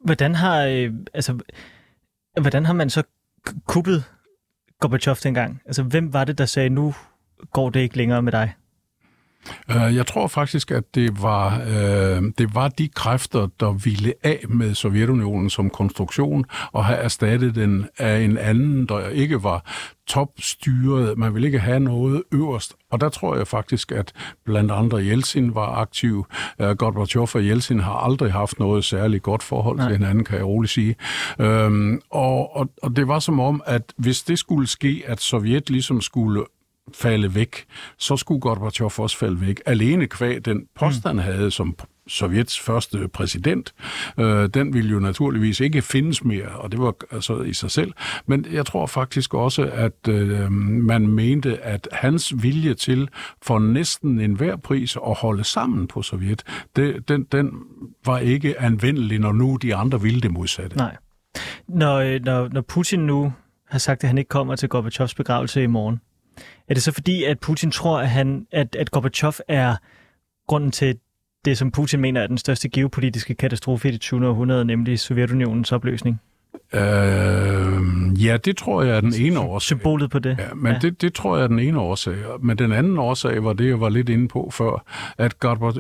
[0.01, 1.39] Hvordan har, øh, altså,
[2.41, 3.03] hvordan har man så
[3.67, 4.05] kuppet
[4.81, 5.61] Gorbachev dengang?
[5.67, 6.95] Altså, hvem var det, der sagde, nu
[7.53, 8.55] går det ikke længere med dig?
[9.69, 14.45] Uh, jeg tror faktisk, at det var, uh, det var de kræfter, der ville af
[14.49, 19.73] med Sovjetunionen som konstruktion og have erstattet den af en anden, der ikke var
[20.09, 21.19] topstyret.
[21.19, 22.75] Man ville ikke have noget øverst.
[22.91, 24.13] Og der tror jeg faktisk, at
[24.45, 26.27] blandt andre Jeltsin var aktiv.
[26.59, 29.89] Uh, Gorbachev og Jeltsin har aldrig haft noget særligt godt forhold Nej.
[29.89, 30.97] til hinanden, kan jeg roligt sige.
[31.39, 31.47] Uh,
[32.11, 36.01] og, og, og det var som om, at hvis det skulle ske, at Sovjet ligesom
[36.01, 36.45] skulle
[36.95, 37.65] falde væk,
[37.99, 39.61] så skulle Gorbachev også falde væk.
[39.67, 41.19] Alene kvæg den post, mm.
[41.19, 41.77] havde som
[42.09, 43.75] Sovjets første præsident,
[44.19, 47.93] øh, den ville jo naturligvis ikke findes mere, og det var altså i sig selv.
[48.27, 53.09] Men jeg tror faktisk også, at øh, man mente, at hans vilje til
[53.43, 56.43] for næsten enhver pris at holde sammen på Sovjet,
[56.77, 57.51] det, den, den
[58.05, 60.77] var ikke anvendelig, når nu de andre ville det modsatte.
[60.77, 60.97] Nej.
[61.69, 63.33] Når, øh, når, når Putin nu
[63.69, 66.01] har sagt, at han ikke kommer til Gorbachevs begravelse i morgen,
[66.69, 69.77] er det så fordi, at Putin tror, at, han, at, at Gorbachev er
[70.47, 70.99] grunden til
[71.45, 74.29] det, som Putin mener er den største geopolitiske katastrofe i det 20.
[74.29, 76.21] århundrede, nemlig Sovjetunionens opløsning?
[76.75, 79.67] Øh, ja, det tror jeg er den ene årsag.
[79.67, 80.37] Symbolet på det?
[80.39, 80.79] Ja, men ja.
[80.79, 82.15] Det, det tror jeg er den ene årsag.
[82.41, 84.85] Men den anden årsag var det, jeg var lidt inde på før,
[85.19, 85.39] at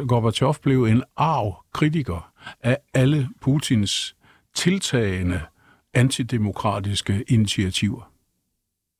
[0.08, 2.32] Gorbachev blev en arv kritiker
[2.62, 4.16] af alle Putins
[4.54, 5.40] tiltagende
[5.94, 8.10] antidemokratiske initiativer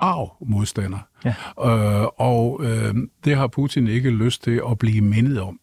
[0.00, 0.98] arv modstander.
[1.24, 1.34] Ja.
[1.66, 2.94] Øh, og øh,
[3.24, 5.60] det har Putin ikke lyst til at blive mindet om.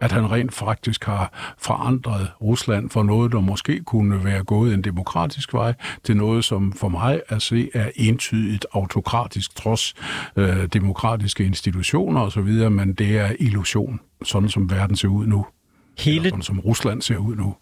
[0.00, 4.82] At han rent faktisk har forandret Rusland for noget, der måske kunne være gået en
[4.82, 5.74] demokratisk vej,
[6.04, 9.94] til noget, som for mig at se er entydigt autokratisk, trods
[10.36, 15.46] øh, demokratiske institutioner osv., men det er illusion, sådan som verden ser ud nu.
[15.98, 16.28] Hele...
[16.28, 17.54] sådan som Rusland ser ud nu.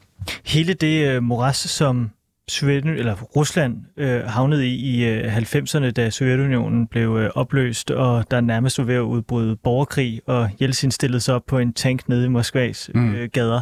[0.47, 2.11] Hele det uh, moras, som
[2.49, 8.31] Sovjetunionen, eller Rusland øh, havnede i i øh, 90'erne, da Sovjetunionen blev øh, opløst, og
[8.31, 12.09] der nærmest var ved at udbryde borgerkrig, og Jeltsin stillede sig op på en tank
[12.09, 13.15] nede i Moskvas mm.
[13.15, 13.61] øh, gader.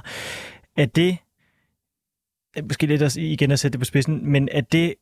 [0.76, 1.16] Er det,
[2.62, 4.94] måske lidt at, igen at sætte det på spidsen, men er det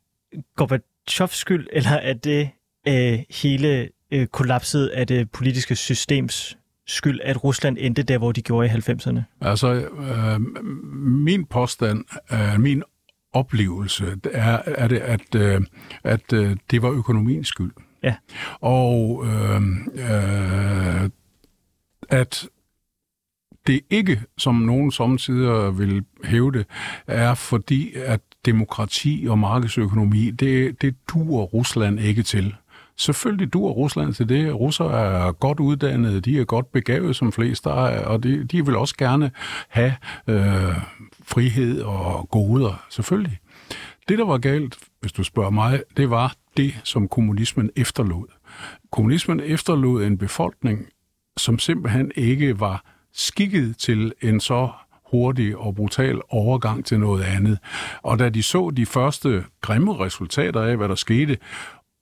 [0.56, 2.50] Gorbachevs skyld, eller er det
[2.88, 8.42] øh, hele øh, kollapset af det politiske systems skyld, at Rusland endte der, hvor de
[8.42, 9.20] gjorde i 90'erne?
[9.40, 10.40] Altså, øh,
[11.02, 12.82] min påstand, øh, min
[13.38, 15.60] oplevelse, er, er det, at, øh,
[16.04, 17.72] at øh, det var økonomiens skyld.
[18.02, 18.14] Ja.
[18.60, 19.62] Og øh,
[19.94, 21.10] øh,
[22.08, 22.48] at
[23.66, 26.66] det ikke, som nogen samtidig vil hæve det,
[27.06, 32.54] er fordi, at demokrati og markedsøkonomi, det, det duer Rusland ikke til.
[32.98, 34.54] Selvfølgelig dur Rusland til det.
[34.54, 38.66] Russer er godt uddannede, de er godt begavet som flest, der er, og de, de
[38.66, 39.30] vil også gerne
[39.68, 39.94] have
[40.28, 40.74] øh,
[41.22, 43.38] frihed og goder, selvfølgelig.
[44.08, 48.26] Det, der var galt, hvis du spørger mig, det var det, som kommunismen efterlod.
[48.92, 50.86] Kommunismen efterlod en befolkning,
[51.36, 54.68] som simpelthen ikke var skikket til en så
[55.10, 57.58] hurtig og brutal overgang til noget andet.
[58.02, 61.36] Og da de så de første grimme resultater af, hvad der skete,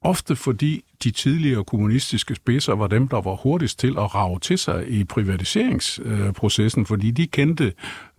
[0.06, 4.58] Ofte fordi de tidligere kommunistiske spidser var dem, der var hurtigst til at rave til
[4.58, 7.72] sig i privatiseringsprocessen, fordi de kendte,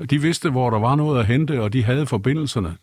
[0.09, 2.75] de vidste, hvor der var noget at hente, og de havde forbindelserne.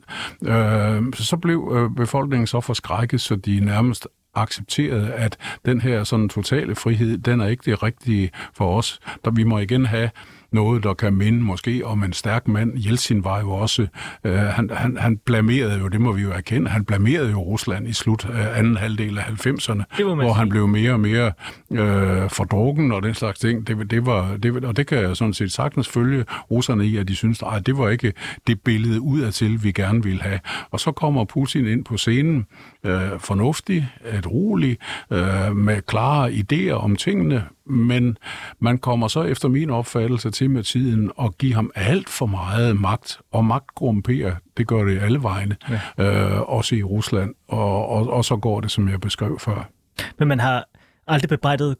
[0.44, 6.28] Øh, så blev øh, befolkningen så forskrækket, så de nærmest accepterede, at den her sådan
[6.28, 9.00] totale frihed, den er ikke det rigtige for os.
[9.24, 10.10] Der vi må igen have
[10.54, 12.72] noget, der kan minde måske om en stærk mand.
[12.86, 13.86] Jeltsin var jo også,
[14.24, 17.88] øh, han, han, han blamerede jo, det må vi jo erkende, han blamerede jo Rusland
[17.88, 20.34] i slut af anden halvdel af 90'erne, hvor sige.
[20.34, 21.32] han blev mere og mere
[21.70, 23.66] øh, fordrukken og den slags ting.
[23.66, 27.08] Det, det var, det, og det kan jeg sådan set sagtens følge russerne i, at
[27.08, 28.12] de synes, at det var ikke
[28.46, 30.40] det billede udadtil, vi gerne ville have.
[30.70, 32.46] Og så kommer Putin ind på scenen,
[32.84, 33.88] øh, fornuftig,
[34.18, 34.78] et rolig,
[35.10, 38.18] øh, med klare idéer om tingene, men
[38.58, 42.80] man kommer så efter min opfattelse til med tiden at give ham alt for meget
[42.80, 45.56] magt, og magt korrumperer, det gør det alle vegne,
[45.98, 46.04] ja.
[46.04, 49.70] øh, også i Rusland, og, og, og så går det, som jeg beskrev før.
[50.18, 50.64] Men man har
[51.06, 51.76] aldrig bebrejdet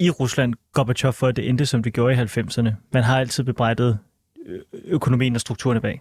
[0.00, 2.70] i Rusland Gorbachev for, at det endte, som det gjorde i 90'erne.
[2.92, 3.98] Man har altid bebrejdet
[4.84, 6.00] økonomien og strukturerne bag.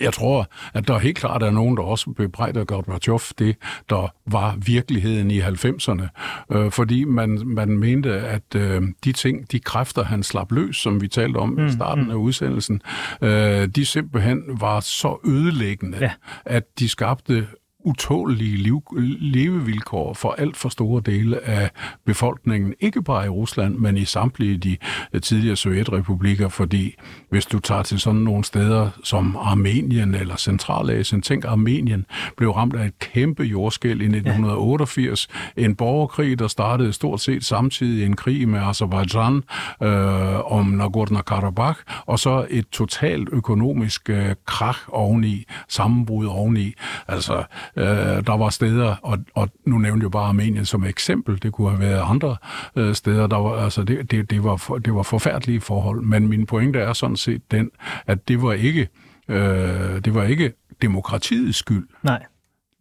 [0.00, 3.56] Jeg tror, at der helt klart er nogen, der også bebrejder Gorbachev det,
[3.90, 6.08] der var virkeligheden i 90'erne.
[6.52, 11.00] Øh, fordi man, man mente, at øh, de ting, de kræfter, han slap løs, som
[11.00, 12.10] vi talte om mm, i starten mm.
[12.10, 12.82] af udsendelsen,
[13.22, 16.10] øh, de simpelthen var så ødelæggende, ja.
[16.44, 17.46] at de skabte
[17.88, 18.82] utålige liv,
[19.20, 21.70] levevilkår for alt for store dele af
[22.06, 24.76] befolkningen, ikke bare i Rusland, men i samtlige de
[25.12, 26.94] øh, tidligere sovjetrepublikker, fordi
[27.30, 32.76] hvis du tager til sådan nogle steder som Armenien eller Centralasien, tænk Armenien blev ramt
[32.76, 35.64] af et kæmpe jordskæld i 1988, ja.
[35.64, 39.42] en borgerkrig, der startede stort set samtidig en krig med Azerbaijan
[39.82, 46.72] øh, om Nagorno-Karabakh, og så et totalt økonomisk øh, krach oveni, sammenbrud oveni.
[47.08, 47.44] Altså,
[47.78, 51.70] øh, der var steder, og, og nu nævnte jeg bare Armenien som eksempel, det kunne
[51.70, 52.36] have været andre
[52.76, 56.28] øh, steder, der var, altså det, det, det, var for, det var forfærdelige forhold, men
[56.28, 57.70] min pointe er sådan set den,
[58.06, 58.88] at det var ikke,
[59.28, 60.52] øh, det var ikke
[60.82, 61.88] demokratiets skyld.
[62.02, 62.24] Nej.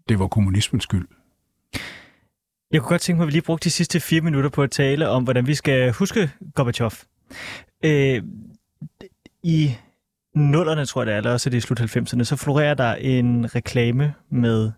[0.09, 1.07] Det var kommunismens skyld.
[2.71, 4.71] Jeg kunne godt tænke mig, at vi lige brugte de sidste fire minutter på at
[4.71, 6.91] tale om, hvordan vi skal huske Gorbachev.
[7.85, 8.23] Øh,
[9.43, 9.71] I
[10.35, 13.55] nullerne, tror jeg det er, eller også det i slut 90'erne, så florerer der en
[13.55, 14.71] reklame med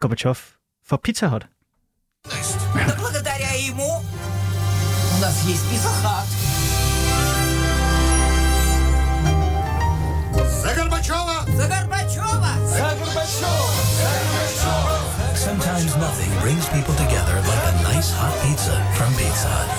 [0.00, 0.38] Gorbachev
[0.82, 1.44] for Pizza Hut.
[2.86, 4.02] Да благодаря ему
[5.16, 6.26] у нас есть пиццахат.
[10.62, 11.44] За Горбачева!
[11.56, 12.52] За Горбачева!
[12.66, 13.84] За Горбачева!
[15.36, 19.70] Sometimes nothing brings people together like a nice hot pizza from Pizza Hut.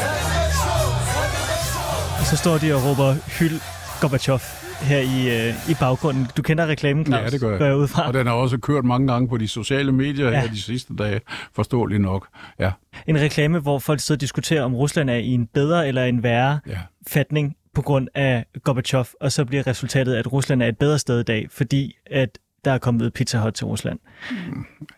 [2.20, 3.62] Og så står de og råber, hyld
[4.02, 4.42] Gorbachev
[4.81, 6.27] her i, øh, i baggrunden.
[6.37, 7.25] Du kender reklamen, Claus?
[7.25, 7.59] Ja, det gør jeg.
[7.59, 8.07] Går ud fra.
[8.09, 10.41] Og den har også kørt mange gange på de sociale medier ja.
[10.41, 11.21] her de sidste dage,
[11.55, 12.29] forståeligt nok.
[12.59, 12.71] Ja.
[13.07, 16.23] En reklame, hvor folk sidder og diskuterer, om Rusland er i en bedre eller en
[16.23, 16.79] værre Ja.
[17.09, 21.21] fatning på grund af Gorbachev, og så bliver resultatet, at Rusland er et bedre sted
[21.21, 23.99] i dag, fordi at der er kommet Pizza Hut til Rusland.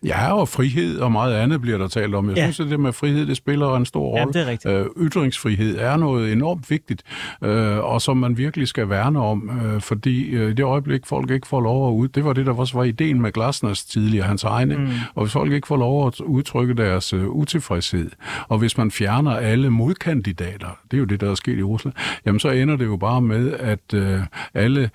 [0.05, 2.29] Ja, og frihed og meget andet bliver der talt om.
[2.29, 2.43] Jeg Ja.
[2.51, 4.39] synes, at det med frihed, det spiller en stor rolle.
[4.39, 4.81] Jamen, det er.
[4.81, 7.03] Øh, ytringsfrihed er noget enormt vigtigt,
[7.43, 11.31] øh, og som man virkelig skal værne om, øh, fordi øh, i det øjeblik, folk
[11.31, 14.27] ikke får lov at ud, det var det, der også var ideen med Glasners tidligere,
[14.27, 14.89] hans egne, mm.
[15.15, 18.11] og hvis folk ikke får lov at udtrykke deres øh, utilfredshed,
[18.49, 21.95] og hvis man fjerner alle modkandidater, det er jo det, der er sket i Rusland,
[22.27, 24.21] jamen så ender det jo bare med, at øh,
[24.55, 24.91] alle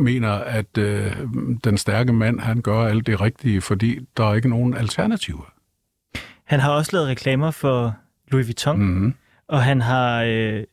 [0.00, 1.16] mener, at øh,
[1.64, 5.52] den stærke mand, han gør alt det rigtige, fordi der er ikke nogen alternativer.
[6.44, 7.96] Han har også lavet reklamer for
[8.28, 9.14] Louis Vuitton, Mm-hmm.
[9.48, 10.64] og han har øh,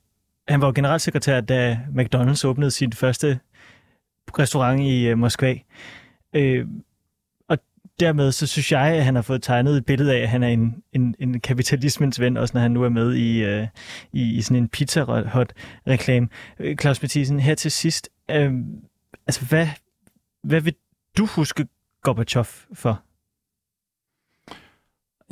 [0.48, 3.40] han var generalsekretær, da McDonald's åbnede sin første
[4.40, 5.56] restaurant i øh, Moskva.
[6.34, 6.66] Øh,
[7.50, 7.58] og
[8.00, 10.48] dermed så synes jeg, at han har fået tegnet et billede af, at han er
[10.48, 13.68] en, en, en kapitalismens ven, også når han nu er med i, øh,
[14.14, 15.54] i, i sådan en pizza hot
[15.88, 16.28] reklame.
[16.60, 18.54] Øh, Claus Mathisen, her til sidst, øh,
[19.28, 19.68] altså hvad,
[20.44, 20.76] hvad vil
[21.18, 21.68] du huske
[22.02, 23.04] Gorbachev for?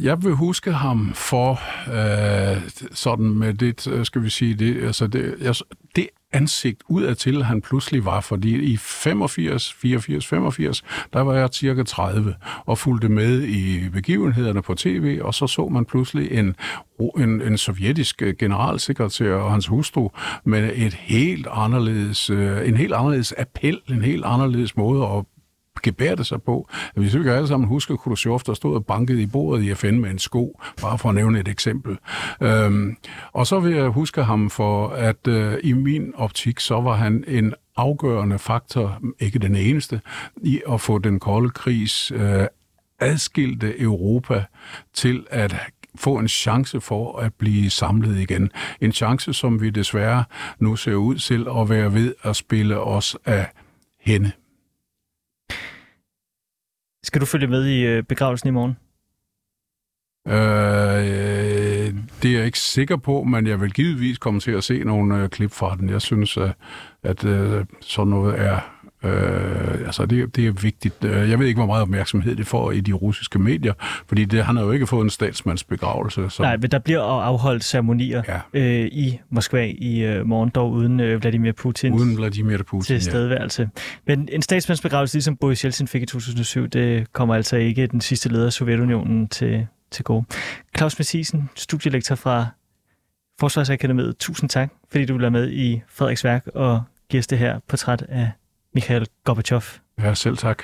[0.01, 1.51] Jeg vil huske ham for
[1.89, 5.55] øh, sådan med det, øh, skal vi sige, det, altså det, jeg,
[5.95, 10.83] det ansigt udadtil, han pludselig var, fordi i 85, 84, 85,
[11.13, 15.67] der var jeg cirka 30 og fulgte med i begivenhederne på tv, og så så
[15.67, 16.55] man pludselig en,
[17.17, 20.09] en, en sovjetisk øh, generalsekretær og hans hustru
[20.43, 25.25] med et helt anderledes, øh, en helt anderledes appel, en helt anderledes måde at
[25.85, 26.69] gebærte sig på.
[26.95, 30.11] Vi kan alle sammen huske Khrushchev, der stod og bankede i bordet i FN med
[30.11, 31.97] en sko, bare for at nævne et eksempel.
[32.41, 32.97] Øhm,
[33.33, 37.23] og så vil jeg huske ham for, at øh, i min optik, så var han
[37.27, 40.01] en afgørende faktor, ikke den eneste,
[40.43, 42.47] i at få den kolde krigs øh,
[42.99, 44.43] adskilte Europa
[44.93, 45.55] til at
[45.95, 48.51] få en chance for at blive samlet igen.
[48.81, 50.23] En chance, som vi desværre
[50.59, 53.47] nu ser ud til at være ved at spille os af
[53.99, 54.31] hende.
[57.05, 58.77] Skal du følge med i øh, begravelsen i morgen?
[60.27, 64.83] Øh, det er jeg ikke sikker på, men jeg vil givetvis komme til at se
[64.83, 65.89] nogle øh, klip fra den.
[65.89, 66.51] Jeg synes, at,
[67.03, 68.74] at øh, sådan noget er,
[69.05, 71.03] øh, altså det, det er vigtigt.
[71.03, 73.73] Øh, Jeg ved ikke, hvor meget opmærksomhed det får i de russiske medier,
[74.07, 76.29] fordi det, han har jo ikke fået en statsmandsbegravelse.
[76.29, 78.39] Så, Nej, men der bliver afholdt ceremonier Ja.
[78.53, 82.81] øh, i Moskva i øh, morgen, dog uden øh, Vladimir Putins Uden Vladimir Putin.
[82.85, 83.69] til stedværelse.
[84.07, 88.29] Men en statsmandsbegravelse, ligesom Boris Yeltsin fik i 2007, det kommer altså ikke den sidste
[88.29, 90.25] leder af Sovjetunionen til, til gode.
[90.77, 92.45] Claus Mathisen, studielektor fra
[93.39, 97.59] Forsvarsakademiet, tusind tak, fordi du vil være med i Frederiks værk og giver det her
[97.67, 98.31] portræt af
[98.75, 99.61] Mikhail Gorbachev.
[99.99, 100.63] Ja, selv tak.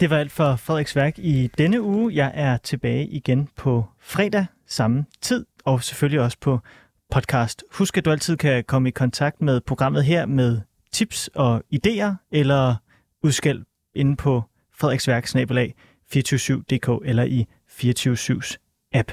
[0.00, 2.14] Det var alt for Frederiks værk i denne uge.
[2.14, 6.58] Jeg er tilbage igen på fredag samme tid, og selvfølgelig også på
[7.10, 7.64] podcast.
[7.72, 10.60] Husk, at du altid kan komme i kontakt med programmet her med
[10.92, 12.74] tips og idéer, eller
[13.22, 13.64] udskæld
[13.94, 14.42] inde på
[14.74, 18.56] frederiksværk 247.dk eller i 24-7's
[18.92, 19.12] app.